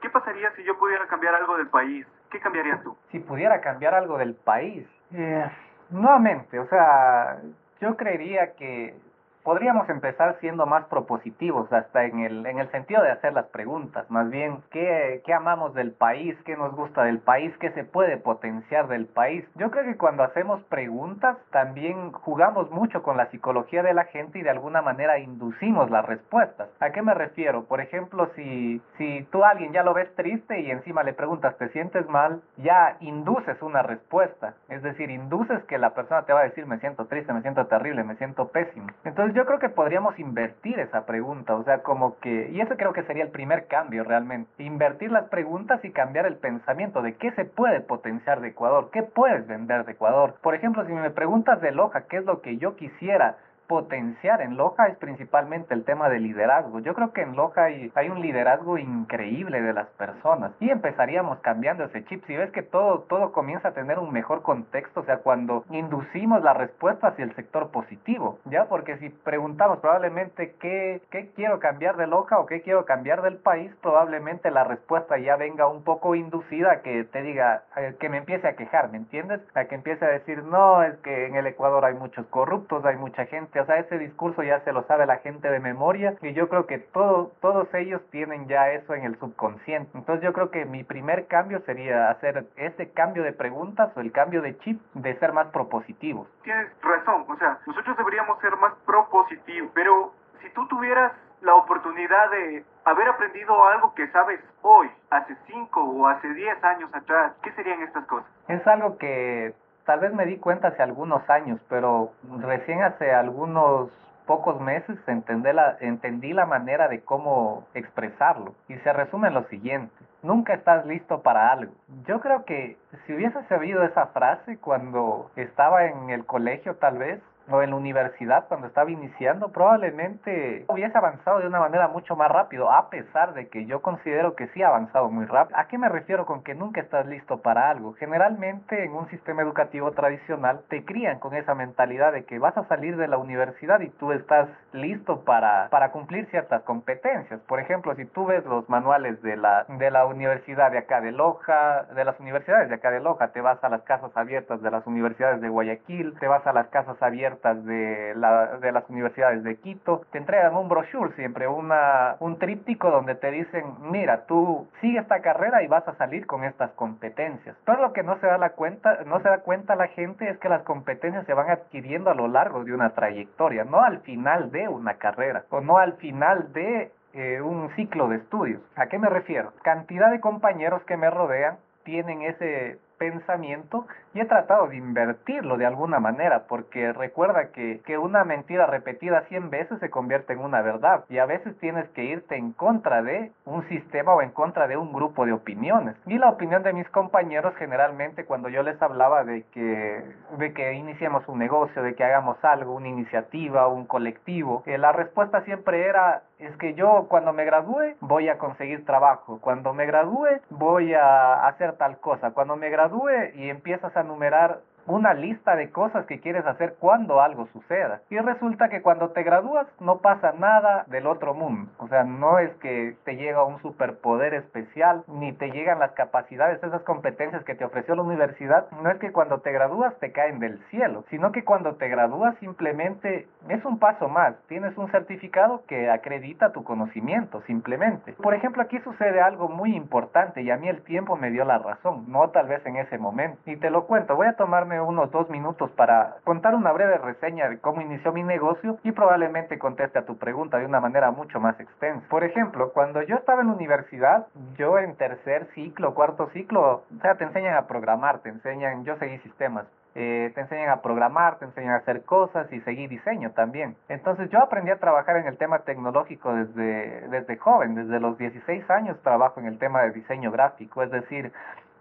¿qué 0.00 0.10
pasaría 0.10 0.50
si 0.56 0.64
yo 0.64 0.76
pudiera 0.78 1.06
cambiar 1.06 1.34
algo 1.34 1.56
del 1.56 1.68
país? 1.68 2.06
¿Qué 2.30 2.40
cambiarías 2.40 2.82
tú? 2.82 2.96
Si 3.10 3.18
pudiera 3.18 3.60
cambiar 3.60 3.94
algo 3.94 4.16
del 4.16 4.34
país, 4.34 4.88
eh, 5.14 5.50
nuevamente, 5.90 6.58
o 6.58 6.66
sea, 6.68 7.38
yo 7.80 7.96
creería 7.96 8.52
que 8.54 8.94
podríamos 9.42 9.88
empezar 9.88 10.36
siendo 10.40 10.66
más 10.66 10.84
propositivos, 10.86 11.72
hasta 11.72 12.04
en 12.04 12.20
el, 12.20 12.46
en 12.46 12.58
el 12.58 12.70
sentido 12.70 13.02
de 13.02 13.10
hacer 13.10 13.32
las 13.32 13.46
preguntas, 13.46 14.10
más 14.10 14.30
bien, 14.30 14.58
¿qué, 14.70 15.22
¿qué 15.24 15.34
amamos 15.34 15.74
del 15.74 15.92
país? 15.92 16.36
¿Qué 16.44 16.56
nos 16.56 16.74
gusta 16.74 17.04
del 17.04 17.18
país? 17.18 17.52
¿Qué 17.58 17.70
se 17.72 17.84
puede 17.84 18.16
potenciar 18.16 18.88
del 18.88 19.06
país? 19.06 19.44
Yo 19.56 19.70
creo 19.70 19.84
que 19.84 19.96
cuando 19.96 20.22
hacemos 20.22 20.62
preguntas, 20.64 21.36
también 21.50 22.12
jugamos 22.12 22.70
mucho 22.70 23.02
con 23.02 23.16
la 23.16 23.30
psicología 23.30 23.82
de 23.82 23.94
la 23.94 24.04
gente 24.04 24.38
y 24.38 24.42
de 24.42 24.50
alguna 24.50 24.82
manera 24.82 25.18
inducimos 25.18 25.90
las 25.90 26.04
respuestas. 26.06 26.68
¿A 26.80 26.90
qué 26.90 27.02
me 27.02 27.14
refiero? 27.14 27.64
Por 27.64 27.80
ejemplo, 27.80 28.30
si, 28.34 28.80
si 28.98 29.26
tú 29.30 29.44
a 29.44 29.50
alguien 29.50 29.72
ya 29.72 29.82
lo 29.82 29.94
ves 29.94 30.14
triste 30.14 30.60
y 30.60 30.70
encima 30.70 31.02
le 31.02 31.12
preguntas, 31.12 31.56
¿te 31.58 31.68
sientes 31.70 32.08
mal? 32.08 32.42
Ya 32.58 32.96
induces 33.00 33.60
una 33.62 33.82
respuesta, 33.82 34.54
es 34.68 34.82
decir, 34.82 35.10
induces 35.10 35.62
que 35.64 35.78
la 35.78 35.94
persona 35.94 36.22
te 36.22 36.32
va 36.32 36.40
a 36.40 36.44
decir, 36.44 36.66
me 36.66 36.78
siento 36.78 37.06
triste, 37.06 37.32
me 37.32 37.42
siento 37.42 37.66
terrible, 37.66 38.04
me 38.04 38.16
siento 38.16 38.48
pésimo. 38.48 38.86
Entonces, 39.04 39.31
yo 39.34 39.46
creo 39.46 39.58
que 39.58 39.68
podríamos 39.68 40.18
invertir 40.18 40.78
esa 40.78 41.06
pregunta, 41.06 41.54
o 41.54 41.64
sea, 41.64 41.82
como 41.82 42.18
que, 42.18 42.50
y 42.50 42.60
eso 42.60 42.76
creo 42.76 42.92
que 42.92 43.02
sería 43.04 43.24
el 43.24 43.30
primer 43.30 43.66
cambio 43.66 44.04
realmente, 44.04 44.62
invertir 44.62 45.10
las 45.10 45.28
preguntas 45.28 45.84
y 45.84 45.90
cambiar 45.90 46.26
el 46.26 46.36
pensamiento 46.36 47.02
de 47.02 47.14
qué 47.16 47.32
se 47.32 47.44
puede 47.44 47.80
potenciar 47.80 48.40
de 48.40 48.48
Ecuador, 48.48 48.90
qué 48.92 49.02
puedes 49.02 49.46
vender 49.46 49.84
de 49.84 49.92
Ecuador. 49.92 50.36
Por 50.42 50.54
ejemplo, 50.54 50.84
si 50.86 50.92
me 50.92 51.10
preguntas 51.10 51.60
de 51.60 51.72
Loja, 51.72 52.02
qué 52.08 52.18
es 52.18 52.24
lo 52.24 52.40
que 52.40 52.56
yo 52.58 52.76
quisiera 52.76 53.36
potenciar 53.72 54.42
en 54.42 54.58
Loja 54.58 54.88
es 54.88 54.98
principalmente 54.98 55.72
el 55.72 55.84
tema 55.84 56.10
del 56.10 56.24
liderazgo. 56.24 56.80
Yo 56.80 56.92
creo 56.92 57.14
que 57.14 57.22
en 57.22 57.34
Loja 57.36 57.64
hay, 57.64 57.90
hay, 57.94 58.10
un 58.10 58.20
liderazgo 58.20 58.76
increíble 58.76 59.62
de 59.62 59.72
las 59.72 59.88
personas 59.96 60.52
y 60.60 60.68
empezaríamos 60.68 61.38
cambiando 61.38 61.84
ese 61.84 62.04
chip. 62.04 62.22
Si 62.26 62.36
ves 62.36 62.50
que 62.50 62.62
todo, 62.62 63.06
todo 63.08 63.32
comienza 63.32 63.68
a 63.68 63.72
tener 63.72 63.98
un 63.98 64.12
mejor 64.12 64.42
contexto, 64.42 65.00
o 65.00 65.04
sea, 65.04 65.20
cuando 65.20 65.64
inducimos 65.70 66.42
la 66.42 66.52
respuesta 66.52 67.08
hacia 67.08 67.24
el 67.24 67.34
sector 67.34 67.70
positivo, 67.70 68.40
¿ya? 68.44 68.66
Porque 68.66 68.98
si 68.98 69.08
preguntamos 69.08 69.78
probablemente 69.78 70.54
qué, 70.60 71.00
qué 71.10 71.30
quiero 71.34 71.58
cambiar 71.58 71.96
de 71.96 72.06
Loja 72.06 72.40
o 72.40 72.44
qué 72.44 72.60
quiero 72.60 72.84
cambiar 72.84 73.22
del 73.22 73.38
país, 73.38 73.74
probablemente 73.80 74.50
la 74.50 74.64
respuesta 74.64 75.16
ya 75.16 75.36
venga 75.36 75.66
un 75.66 75.82
poco 75.82 76.14
inducida 76.14 76.82
que 76.82 77.04
te 77.04 77.22
diga, 77.22 77.62
que 77.98 78.10
me 78.10 78.18
empiece 78.18 78.46
a 78.46 78.54
quejar, 78.54 78.90
¿me 78.90 78.98
entiendes? 78.98 79.40
A 79.54 79.64
que 79.64 79.76
empiece 79.76 80.04
a 80.04 80.08
decir, 80.08 80.42
no, 80.42 80.82
es 80.82 80.94
que 80.98 81.26
en 81.26 81.36
el 81.36 81.46
Ecuador 81.46 81.86
hay 81.86 81.94
muchos 81.94 82.26
corruptos, 82.26 82.84
hay 82.84 82.96
mucha 82.96 83.24
gente 83.24 83.61
o 83.62 83.66
sea, 83.66 83.78
ese 83.78 83.98
discurso 83.98 84.42
ya 84.42 84.60
se 84.60 84.72
lo 84.72 84.82
sabe 84.84 85.06
la 85.06 85.18
gente 85.18 85.48
de 85.48 85.60
memoria 85.60 86.14
y 86.20 86.32
yo 86.32 86.48
creo 86.48 86.66
que 86.66 86.78
todo, 86.78 87.32
todos 87.40 87.72
ellos 87.74 88.02
tienen 88.10 88.48
ya 88.48 88.70
eso 88.70 88.94
en 88.94 89.04
el 89.04 89.18
subconsciente. 89.18 89.90
Entonces 89.96 90.24
yo 90.24 90.32
creo 90.32 90.50
que 90.50 90.64
mi 90.64 90.84
primer 90.84 91.26
cambio 91.26 91.60
sería 91.60 92.10
hacer 92.10 92.46
ese 92.56 92.90
cambio 92.92 93.22
de 93.22 93.32
preguntas 93.32 93.90
o 93.96 94.00
el 94.00 94.12
cambio 94.12 94.42
de 94.42 94.58
chip 94.58 94.80
de 94.94 95.18
ser 95.18 95.32
más 95.32 95.46
propositivos. 95.48 96.28
Tienes 96.42 96.68
razón, 96.82 97.24
o 97.28 97.36
sea, 97.36 97.58
nosotros 97.66 97.96
deberíamos 97.96 98.38
ser 98.40 98.56
más 98.56 98.74
propositivos, 98.84 99.70
pero 99.74 100.12
si 100.40 100.50
tú 100.50 100.66
tuvieras 100.66 101.12
la 101.40 101.54
oportunidad 101.54 102.30
de 102.30 102.64
haber 102.84 103.08
aprendido 103.08 103.64
algo 103.66 103.94
que 103.94 104.08
sabes 104.08 104.40
hoy, 104.62 104.90
hace 105.10 105.36
5 105.46 105.80
o 105.80 106.06
hace 106.06 106.28
10 106.28 106.64
años 106.64 106.94
atrás, 106.94 107.32
¿qué 107.42 107.52
serían 107.52 107.82
estas 107.82 108.04
cosas? 108.06 108.30
Es 108.48 108.66
algo 108.66 108.96
que 108.98 109.54
tal 109.84 110.00
vez 110.00 110.12
me 110.12 110.26
di 110.26 110.38
cuenta 110.38 110.68
hace 110.68 110.82
algunos 110.82 111.28
años, 111.28 111.60
pero 111.68 112.12
recién 112.40 112.82
hace 112.82 113.12
algunos 113.12 113.90
pocos 114.26 114.60
meses 114.60 114.96
entendí 115.06 115.52
la, 115.52 115.76
entendí 115.80 116.32
la 116.32 116.46
manera 116.46 116.88
de 116.88 117.00
cómo 117.00 117.66
expresarlo. 117.74 118.54
Y 118.68 118.76
se 118.76 118.92
resume 118.92 119.28
en 119.28 119.34
lo 119.34 119.44
siguiente. 119.48 119.94
Nunca 120.22 120.54
estás 120.54 120.86
listo 120.86 121.22
para 121.22 121.50
algo. 121.50 121.72
Yo 122.06 122.20
creo 122.20 122.44
que 122.44 122.76
si 123.06 123.14
hubiese 123.14 123.42
sabido 123.44 123.82
esa 123.82 124.06
frase 124.08 124.58
cuando 124.58 125.30
estaba 125.36 125.86
en 125.86 126.10
el 126.10 126.24
colegio 126.24 126.76
tal 126.76 126.98
vez, 126.98 127.20
o 127.50 127.62
en 127.62 127.70
la 127.70 127.76
universidad 127.76 128.46
cuando 128.48 128.66
estaba 128.66 128.90
iniciando, 128.90 129.50
probablemente 129.50 130.64
hubiese 130.68 130.96
avanzado 130.96 131.40
de 131.40 131.46
una 131.46 131.60
manera 131.60 131.88
mucho 131.88 132.16
más 132.16 132.30
rápido, 132.30 132.70
a 132.70 132.90
pesar 132.90 133.34
de 133.34 133.48
que 133.48 133.66
yo 133.66 133.82
considero 133.82 134.34
que 134.34 134.48
sí 134.48 134.62
ha 134.62 134.68
avanzado 134.68 135.10
muy 135.10 135.26
rápido. 135.26 135.58
¿A 135.58 135.66
qué 135.66 135.78
me 135.78 135.88
refiero 135.88 136.26
con 136.26 136.42
que 136.42 136.54
nunca 136.54 136.80
estás 136.80 137.06
listo 137.06 137.38
para 137.38 137.70
algo? 137.70 137.94
Generalmente 137.94 138.84
en 138.84 138.92
un 138.92 139.08
sistema 139.08 139.42
educativo 139.42 139.92
tradicional 139.92 140.62
te 140.68 140.84
crían 140.84 141.18
con 141.18 141.34
esa 141.34 141.54
mentalidad 141.54 142.12
de 142.12 142.24
que 142.24 142.38
vas 142.38 142.56
a 142.56 142.66
salir 142.68 142.96
de 142.96 143.08
la 143.08 143.18
universidad 143.18 143.80
y 143.80 143.88
tú 143.90 144.12
estás 144.12 144.48
listo 144.72 145.24
para, 145.24 145.68
para 145.70 145.90
cumplir 145.90 146.26
ciertas 146.26 146.62
competencias. 146.62 147.40
Por 147.40 147.60
ejemplo, 147.60 147.94
si 147.94 148.04
tú 148.06 148.26
ves 148.26 148.44
los 148.44 148.68
manuales 148.68 149.20
de 149.22 149.36
la, 149.36 149.64
de 149.68 149.90
la 149.90 150.06
universidad 150.06 150.70
de 150.70 150.78
acá 150.78 151.00
de 151.00 151.12
Loja, 151.12 151.84
de 151.94 152.04
las 152.04 152.18
universidades 152.20 152.68
de 152.68 152.76
acá 152.76 152.90
de 152.90 153.00
Loja, 153.00 153.32
te 153.32 153.40
vas 153.40 153.62
a 153.62 153.68
las 153.68 153.82
casas 153.82 154.10
abiertas 154.16 154.62
de 154.62 154.70
las 154.70 154.86
universidades 154.86 155.40
de 155.40 155.48
Guayaquil, 155.48 156.18
te 156.18 156.28
vas 156.28 156.46
a 156.46 156.52
las 156.52 156.68
casas 156.68 157.00
abiertas 157.02 157.32
de, 157.42 158.14
la, 158.14 158.58
de 158.58 158.72
las 158.72 158.88
universidades 158.88 159.42
de 159.42 159.56
Quito, 159.56 160.02
te 160.10 160.18
entregan 160.18 160.54
un 160.54 160.68
brochure 160.68 161.12
siempre, 161.14 161.48
una, 161.48 162.16
un 162.20 162.38
tríptico 162.38 162.90
donde 162.90 163.14
te 163.14 163.30
dicen, 163.30 163.64
mira, 163.90 164.26
tú 164.26 164.68
sigue 164.80 165.00
esta 165.00 165.20
carrera 165.20 165.62
y 165.62 165.66
vas 165.66 165.86
a 165.88 165.94
salir 165.96 166.26
con 166.26 166.44
estas 166.44 166.70
competencias. 166.72 167.56
Todo 167.64 167.76
lo 167.76 167.92
que 167.92 168.02
no 168.02 168.18
se 168.20 168.26
da 168.26 168.38
la 168.38 168.50
cuenta, 168.50 169.00
no 169.06 169.20
se 169.20 169.28
da 169.28 169.38
cuenta 169.38 169.74
la 169.74 169.88
gente 169.88 170.28
es 170.28 170.38
que 170.38 170.48
las 170.48 170.62
competencias 170.62 171.26
se 171.26 171.34
van 171.34 171.50
adquiriendo 171.50 172.10
a 172.10 172.14
lo 172.14 172.28
largo 172.28 172.64
de 172.64 172.72
una 172.72 172.90
trayectoria, 172.90 173.64
no 173.64 173.82
al 173.82 174.00
final 174.00 174.50
de 174.50 174.68
una 174.68 174.94
carrera 174.94 175.44
o 175.50 175.60
no 175.60 175.78
al 175.78 175.94
final 175.94 176.52
de 176.52 176.92
eh, 177.14 177.40
un 177.40 177.70
ciclo 177.76 178.08
de 178.08 178.16
estudios. 178.16 178.60
¿A 178.76 178.86
qué 178.86 178.98
me 178.98 179.08
refiero? 179.08 179.52
Cantidad 179.62 180.10
de 180.10 180.20
compañeros 180.20 180.82
que 180.84 180.96
me 180.96 181.10
rodean 181.10 181.56
tienen 181.84 182.22
ese 182.22 182.78
pensamiento 183.02 183.84
y 184.14 184.20
he 184.20 184.26
tratado 184.26 184.68
de 184.68 184.76
invertirlo 184.76 185.56
de 185.56 185.66
alguna 185.66 185.98
manera, 185.98 186.44
porque 186.46 186.92
recuerda 186.92 187.50
que, 187.50 187.80
que 187.84 187.98
una 187.98 188.22
mentira 188.22 188.66
repetida 188.66 189.22
100 189.22 189.50
veces 189.50 189.80
se 189.80 189.90
convierte 189.90 190.34
en 190.34 190.38
una 190.38 190.62
verdad 190.62 191.04
y 191.08 191.18
a 191.18 191.26
veces 191.26 191.58
tienes 191.58 191.88
que 191.90 192.04
irte 192.04 192.36
en 192.36 192.52
contra 192.52 193.02
de 193.02 193.32
un 193.44 193.66
sistema 193.68 194.14
o 194.14 194.22
en 194.22 194.30
contra 194.30 194.68
de 194.68 194.76
un 194.76 194.92
grupo 194.92 195.26
de 195.26 195.32
opiniones. 195.32 195.96
Y 196.06 196.16
la 196.18 196.28
opinión 196.28 196.62
de 196.62 196.72
mis 196.72 196.88
compañeros 196.90 197.54
generalmente 197.56 198.24
cuando 198.24 198.48
yo 198.48 198.62
les 198.62 198.80
hablaba 198.80 199.24
de 199.24 199.42
que, 199.52 200.04
de 200.38 200.52
que 200.52 200.74
iniciemos 200.74 201.26
un 201.26 201.40
negocio, 201.40 201.82
de 201.82 201.96
que 201.96 202.04
hagamos 202.04 202.36
algo, 202.44 202.76
una 202.76 202.88
iniciativa, 202.88 203.66
un 203.66 203.86
colectivo, 203.86 204.62
eh, 204.66 204.78
la 204.78 204.92
respuesta 204.92 205.42
siempre 205.42 205.88
era 205.88 206.22
es 206.46 206.56
que 206.56 206.74
yo 206.74 207.06
cuando 207.08 207.32
me 207.32 207.44
gradúe 207.44 207.94
voy 208.00 208.28
a 208.28 208.38
conseguir 208.38 208.84
trabajo, 208.84 209.38
cuando 209.40 209.72
me 209.72 209.86
gradúe 209.86 210.40
voy 210.50 210.94
a 210.94 211.46
hacer 211.46 211.76
tal 211.76 211.98
cosa, 211.98 212.32
cuando 212.32 212.56
me 212.56 212.70
gradúe 212.70 213.10
y 213.34 213.48
empiezas 213.48 213.96
a 213.96 214.02
numerar 214.02 214.60
una 214.86 215.14
lista 215.14 215.56
de 215.56 215.70
cosas 215.70 216.06
que 216.06 216.20
quieres 216.20 216.46
hacer 216.46 216.74
cuando 216.78 217.20
algo 217.20 217.46
suceda. 217.52 218.00
Y 218.10 218.18
resulta 218.18 218.68
que 218.68 218.82
cuando 218.82 219.10
te 219.10 219.22
gradúas 219.22 219.66
no 219.80 219.98
pasa 219.98 220.32
nada 220.32 220.84
del 220.88 221.06
otro 221.06 221.34
mundo. 221.34 221.70
O 221.78 221.88
sea, 221.88 222.04
no 222.04 222.38
es 222.38 222.50
que 222.56 222.96
te 223.04 223.16
llega 223.16 223.44
un 223.44 223.60
superpoder 223.62 224.34
especial, 224.34 225.04
ni 225.08 225.32
te 225.32 225.50
llegan 225.50 225.78
las 225.78 225.92
capacidades, 225.92 226.62
esas 226.62 226.82
competencias 226.82 227.44
que 227.44 227.54
te 227.54 227.64
ofreció 227.64 227.94
la 227.94 228.02
universidad. 228.02 228.70
No 228.82 228.90
es 228.90 228.98
que 228.98 229.12
cuando 229.12 229.40
te 229.40 229.52
gradúas 229.52 229.98
te 229.98 230.12
caen 230.12 230.38
del 230.38 230.58
cielo, 230.70 231.04
sino 231.10 231.32
que 231.32 231.44
cuando 231.44 231.76
te 231.76 231.88
gradúas 231.88 232.36
simplemente 232.38 233.26
es 233.48 233.64
un 233.64 233.78
paso 233.78 234.08
más. 234.08 234.34
Tienes 234.48 234.76
un 234.76 234.90
certificado 234.90 235.62
que 235.66 235.90
acredita 235.90 236.52
tu 236.52 236.64
conocimiento, 236.64 237.42
simplemente. 237.42 238.12
Por 238.14 238.34
ejemplo, 238.34 238.62
aquí 238.62 238.78
sucede 238.80 239.20
algo 239.20 239.48
muy 239.48 239.74
importante 239.74 240.42
y 240.42 240.50
a 240.50 240.56
mí 240.56 240.68
el 240.68 240.82
tiempo 240.82 241.16
me 241.16 241.30
dio 241.30 241.44
la 241.44 241.58
razón, 241.58 242.04
no 242.08 242.30
tal 242.30 242.48
vez 242.48 242.64
en 242.66 242.76
ese 242.76 242.98
momento. 242.98 243.38
Y 243.46 243.56
te 243.56 243.70
lo 243.70 243.86
cuento, 243.86 244.16
voy 244.16 244.26
a 244.26 244.36
tomarme 244.36 244.71
unos 244.80 245.10
dos 245.10 245.28
minutos 245.30 245.70
para 245.72 246.16
contar 246.24 246.54
una 246.54 246.72
breve 246.72 246.98
reseña 246.98 247.48
de 247.48 247.58
cómo 247.58 247.80
inició 247.80 248.12
mi 248.12 248.22
negocio 248.22 248.78
y 248.82 248.92
probablemente 248.92 249.58
conteste 249.58 249.98
a 249.98 250.06
tu 250.06 250.16
pregunta 250.18 250.58
de 250.58 250.66
una 250.66 250.80
manera 250.80 251.10
mucho 251.10 251.40
más 251.40 251.58
extensa. 251.60 252.06
Por 252.08 252.24
ejemplo, 252.24 252.72
cuando 252.72 253.02
yo 253.02 253.16
estaba 253.16 253.42
en 253.42 253.48
la 253.48 253.54
universidad, 253.54 254.26
yo 254.56 254.78
en 254.78 254.96
tercer 254.96 255.46
ciclo, 255.54 255.94
cuarto 255.94 256.28
ciclo, 256.30 256.84
o 256.96 257.00
sea, 257.00 257.14
te 257.16 257.24
enseñan 257.24 257.56
a 257.56 257.66
programar, 257.66 258.20
te 258.20 258.28
enseñan, 258.28 258.84
yo 258.84 258.96
seguí 258.96 259.18
sistemas, 259.18 259.66
eh, 259.94 260.32
te 260.34 260.40
enseñan 260.40 260.70
a 260.70 260.80
programar, 260.80 261.38
te 261.38 261.44
enseñan 261.44 261.74
a 261.74 261.76
hacer 261.76 262.02
cosas 262.04 262.50
y 262.52 262.60
seguir 262.60 262.88
diseño 262.88 263.32
también. 263.32 263.76
Entonces 263.88 264.30
yo 264.30 264.38
aprendí 264.38 264.70
a 264.70 264.78
trabajar 264.78 265.16
en 265.16 265.26
el 265.26 265.36
tema 265.36 265.60
tecnológico 265.60 266.34
desde, 266.34 267.08
desde 267.08 267.36
joven, 267.36 267.74
desde 267.74 268.00
los 268.00 268.16
16 268.16 268.70
años 268.70 269.00
trabajo 269.02 269.40
en 269.40 269.46
el 269.46 269.58
tema 269.58 269.82
de 269.82 269.90
diseño 269.90 270.30
gráfico, 270.30 270.82
es 270.82 270.90
decir, 270.90 271.32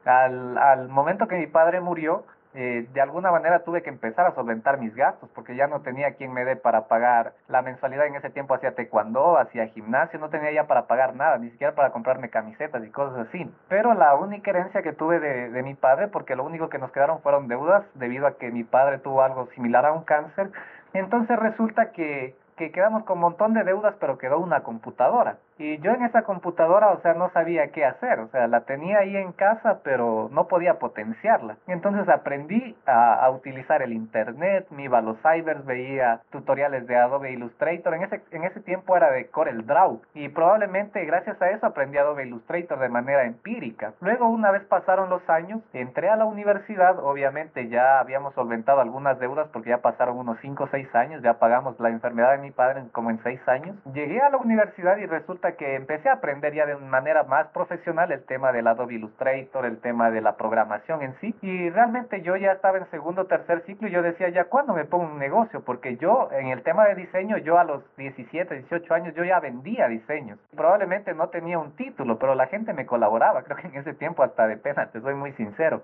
al, 0.06 0.58
al 0.58 0.90
momento 0.90 1.28
que 1.28 1.38
mi 1.38 1.48
padre 1.48 1.80
murió, 1.80 2.26
eh, 2.54 2.88
de 2.94 3.02
alguna 3.02 3.32
manera 3.32 3.64
tuve 3.64 3.82
que 3.82 3.90
empezar 3.90 4.26
a 4.26 4.36
solventar 4.36 4.78
mis 4.78 4.94
gastos 4.94 5.30
porque 5.34 5.56
ya 5.56 5.68
no 5.68 5.82
tenía 5.82 6.16
quien 6.16 6.34
me 6.34 6.44
dé 6.44 6.56
para 6.58 6.88
pagar 6.88 7.34
la 7.48 7.62
mensualidad 7.62 8.08
en 8.08 8.16
ese 8.16 8.30
tiempo 8.30 8.54
hacía 8.54 8.76
taekwondo, 8.76 9.38
hacía 9.38 9.68
gimnasio, 9.68 10.20
no 10.20 10.30
tenía 10.30 10.52
ya 10.52 10.68
para 10.68 10.88
pagar 10.88 11.16
nada, 11.16 11.38
ni 11.38 11.50
siquiera 11.52 11.76
para 11.76 11.92
comprarme 11.92 12.30
camisetas 12.30 12.84
y 12.84 12.90
cosas 12.90 13.28
así. 13.28 13.50
Pero 13.70 13.94
la 13.94 14.16
única 14.16 14.52
herencia 14.52 14.82
que 14.82 14.94
tuve 14.94 15.20
de, 15.20 15.50
de 15.50 15.64
mi 15.64 15.76
padre, 15.76 16.10
porque 16.10 16.36
lo 16.36 16.44
único 16.44 16.70
que 16.70 16.78
nos 16.78 16.92
quedaron 16.92 17.22
fueron 17.22 17.48
deudas 17.48 17.86
debido 17.96 18.28
a 18.28 18.38
que 18.38 18.52
mi 18.52 18.64
padre 18.64 19.00
tuvo 19.00 19.22
algo 19.22 19.48
similar 19.56 19.86
a 19.86 19.94
un 19.94 20.04
cáncer, 20.04 20.52
entonces 20.94 21.40
resulta 21.40 21.92
que 21.92 22.36
que 22.62 22.72
quedamos 22.72 23.06
con 23.06 23.18
un 23.18 23.22
montón 23.22 23.54
de 23.56 23.64
deudas, 23.64 23.96
pero 24.00 24.20
quedó 24.20 24.38
una 24.38 24.62
computadora. 24.62 25.38
Y 25.62 25.78
yo 25.78 25.92
en 25.92 26.04
esa 26.04 26.24
computadora, 26.24 26.90
o 26.90 27.02
sea, 27.02 27.14
no 27.14 27.30
sabía 27.34 27.68
qué 27.68 27.86
hacer, 27.86 28.20
o 28.20 28.28
sea, 28.30 28.48
la 28.48 28.62
tenía 28.62 28.98
ahí 28.98 29.16
en 29.16 29.32
casa, 29.32 29.82
pero 29.84 30.28
no 30.32 30.48
podía 30.48 30.80
potenciarla. 30.80 31.58
Entonces 31.68 32.10
aprendí 32.10 32.76
a, 32.88 33.30
utilizar 33.30 33.84
el 33.84 33.94
internet, 33.94 34.66
me 34.72 34.86
iba 34.86 34.98
a 34.98 35.02
los 35.04 35.18
cybers, 35.22 35.64
veía 35.66 36.22
tutoriales 36.32 36.88
de 36.88 36.98
Adobe 36.98 37.32
Illustrator. 37.34 37.94
En 37.94 38.04
ese, 38.04 38.22
en 38.32 38.44
ese 38.44 38.60
tiempo 38.62 38.98
era 38.98 39.12
de 39.12 39.28
Corel 39.28 39.68
Draw 39.68 40.02
y 40.16 40.30
probablemente 40.30 41.06
gracias 41.06 41.40
a 41.40 41.52
eso 41.52 41.68
aprendí 41.68 42.00
Adobe 42.00 42.26
Illustrator 42.26 42.80
de 42.80 42.90
manera 42.90 43.26
empírica. 43.26 43.94
Luego, 44.02 44.30
una 44.30 44.50
vez 44.50 44.64
pasaron 44.64 45.12
los 45.12 45.30
años, 45.30 45.62
entré 45.74 46.10
a 46.10 46.16
la 46.16 46.26
universidad, 46.26 46.98
obviamente 46.98 47.70
ya 47.70 48.00
habíamos 48.00 48.34
solventado 48.34 48.82
algunas 48.82 49.20
deudas 49.20 49.48
porque 49.54 49.70
ya 49.70 49.78
pasaron 49.78 50.18
unos 50.18 50.40
5 50.42 50.64
o 50.64 50.68
6 50.72 50.96
años, 50.96 51.22
ya 51.22 51.36
pagamos 51.36 51.80
la 51.80 51.90
enfermedad 51.90 52.32
de 52.32 52.40
mi 52.40 52.50
padre 52.50 52.82
como 52.92 53.12
en 53.12 53.22
6 53.22 53.48
años. 53.48 53.76
Llegué 53.94 54.20
a 54.22 54.32
la 54.32 54.38
universidad 54.38 54.98
y 54.98 55.06
resulta 55.06 55.51
que 55.56 55.76
empecé 55.76 56.10
a 56.10 56.14
aprender 56.14 56.54
ya 56.54 56.66
de 56.66 56.76
manera 56.76 57.24
más 57.24 57.48
profesional 57.48 58.12
el 58.12 58.24
tema 58.26 58.52
del 58.52 58.68
Adobe 58.68 58.96
Illustrator, 58.96 59.66
el 59.66 59.80
tema 59.80 60.12
de 60.12 60.22
la 60.22 60.38
programación 60.38 61.02
en 61.02 61.16
sí. 61.20 61.36
Y 61.42 61.70
realmente 61.70 62.22
yo 62.22 62.36
ya 62.36 62.54
estaba 62.54 62.78
en 62.78 62.90
segundo 62.92 63.26
tercer 63.26 63.64
ciclo 63.66 63.88
y 63.88 63.92
yo 63.92 64.02
decía, 64.02 64.30
ya 64.30 64.46
cuándo 64.46 64.74
me 64.74 64.86
pongo 64.86 65.06
un 65.06 65.20
negocio, 65.20 65.64
porque 65.64 65.98
yo 65.98 66.30
en 66.32 66.48
el 66.48 66.64
tema 66.64 66.86
de 66.86 66.96
diseño, 66.96 67.38
yo 67.38 67.58
a 67.58 67.64
los 67.64 67.84
17, 67.98 68.56
18 68.56 68.94
años, 68.94 69.16
yo 69.16 69.24
ya 69.24 69.40
vendía 69.40 69.88
diseños. 69.88 70.40
Probablemente 70.56 71.14
no 71.14 71.30
tenía 71.30 71.60
un 71.60 71.76
título, 71.76 72.18
pero 72.20 72.36
la 72.36 72.48
gente 72.48 72.74
me 72.74 72.86
colaboraba. 72.86 73.44
Creo 73.44 73.58
que 73.58 73.68
en 73.68 73.76
ese 73.76 73.94
tiempo 73.94 74.24
hasta 74.24 74.48
de 74.48 74.58
pena, 74.58 74.92
te 74.92 75.02
soy 75.02 75.16
muy 75.16 75.32
sincero 75.34 75.84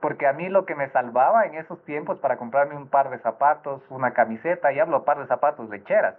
porque 0.00 0.26
a 0.26 0.34
mí 0.34 0.50
lo 0.50 0.66
que 0.66 0.74
me 0.74 0.90
salvaba 0.90 1.46
en 1.46 1.54
esos 1.54 1.82
tiempos 1.84 2.18
para 2.18 2.36
comprarme 2.36 2.76
un 2.76 2.88
par 2.88 3.08
de 3.08 3.18
zapatos, 3.20 3.80
una 3.88 4.12
camiseta, 4.12 4.70
y 4.70 4.78
hablo 4.78 5.02
par 5.02 5.18
de 5.18 5.26
zapatos 5.26 5.70
lecheras, 5.70 6.16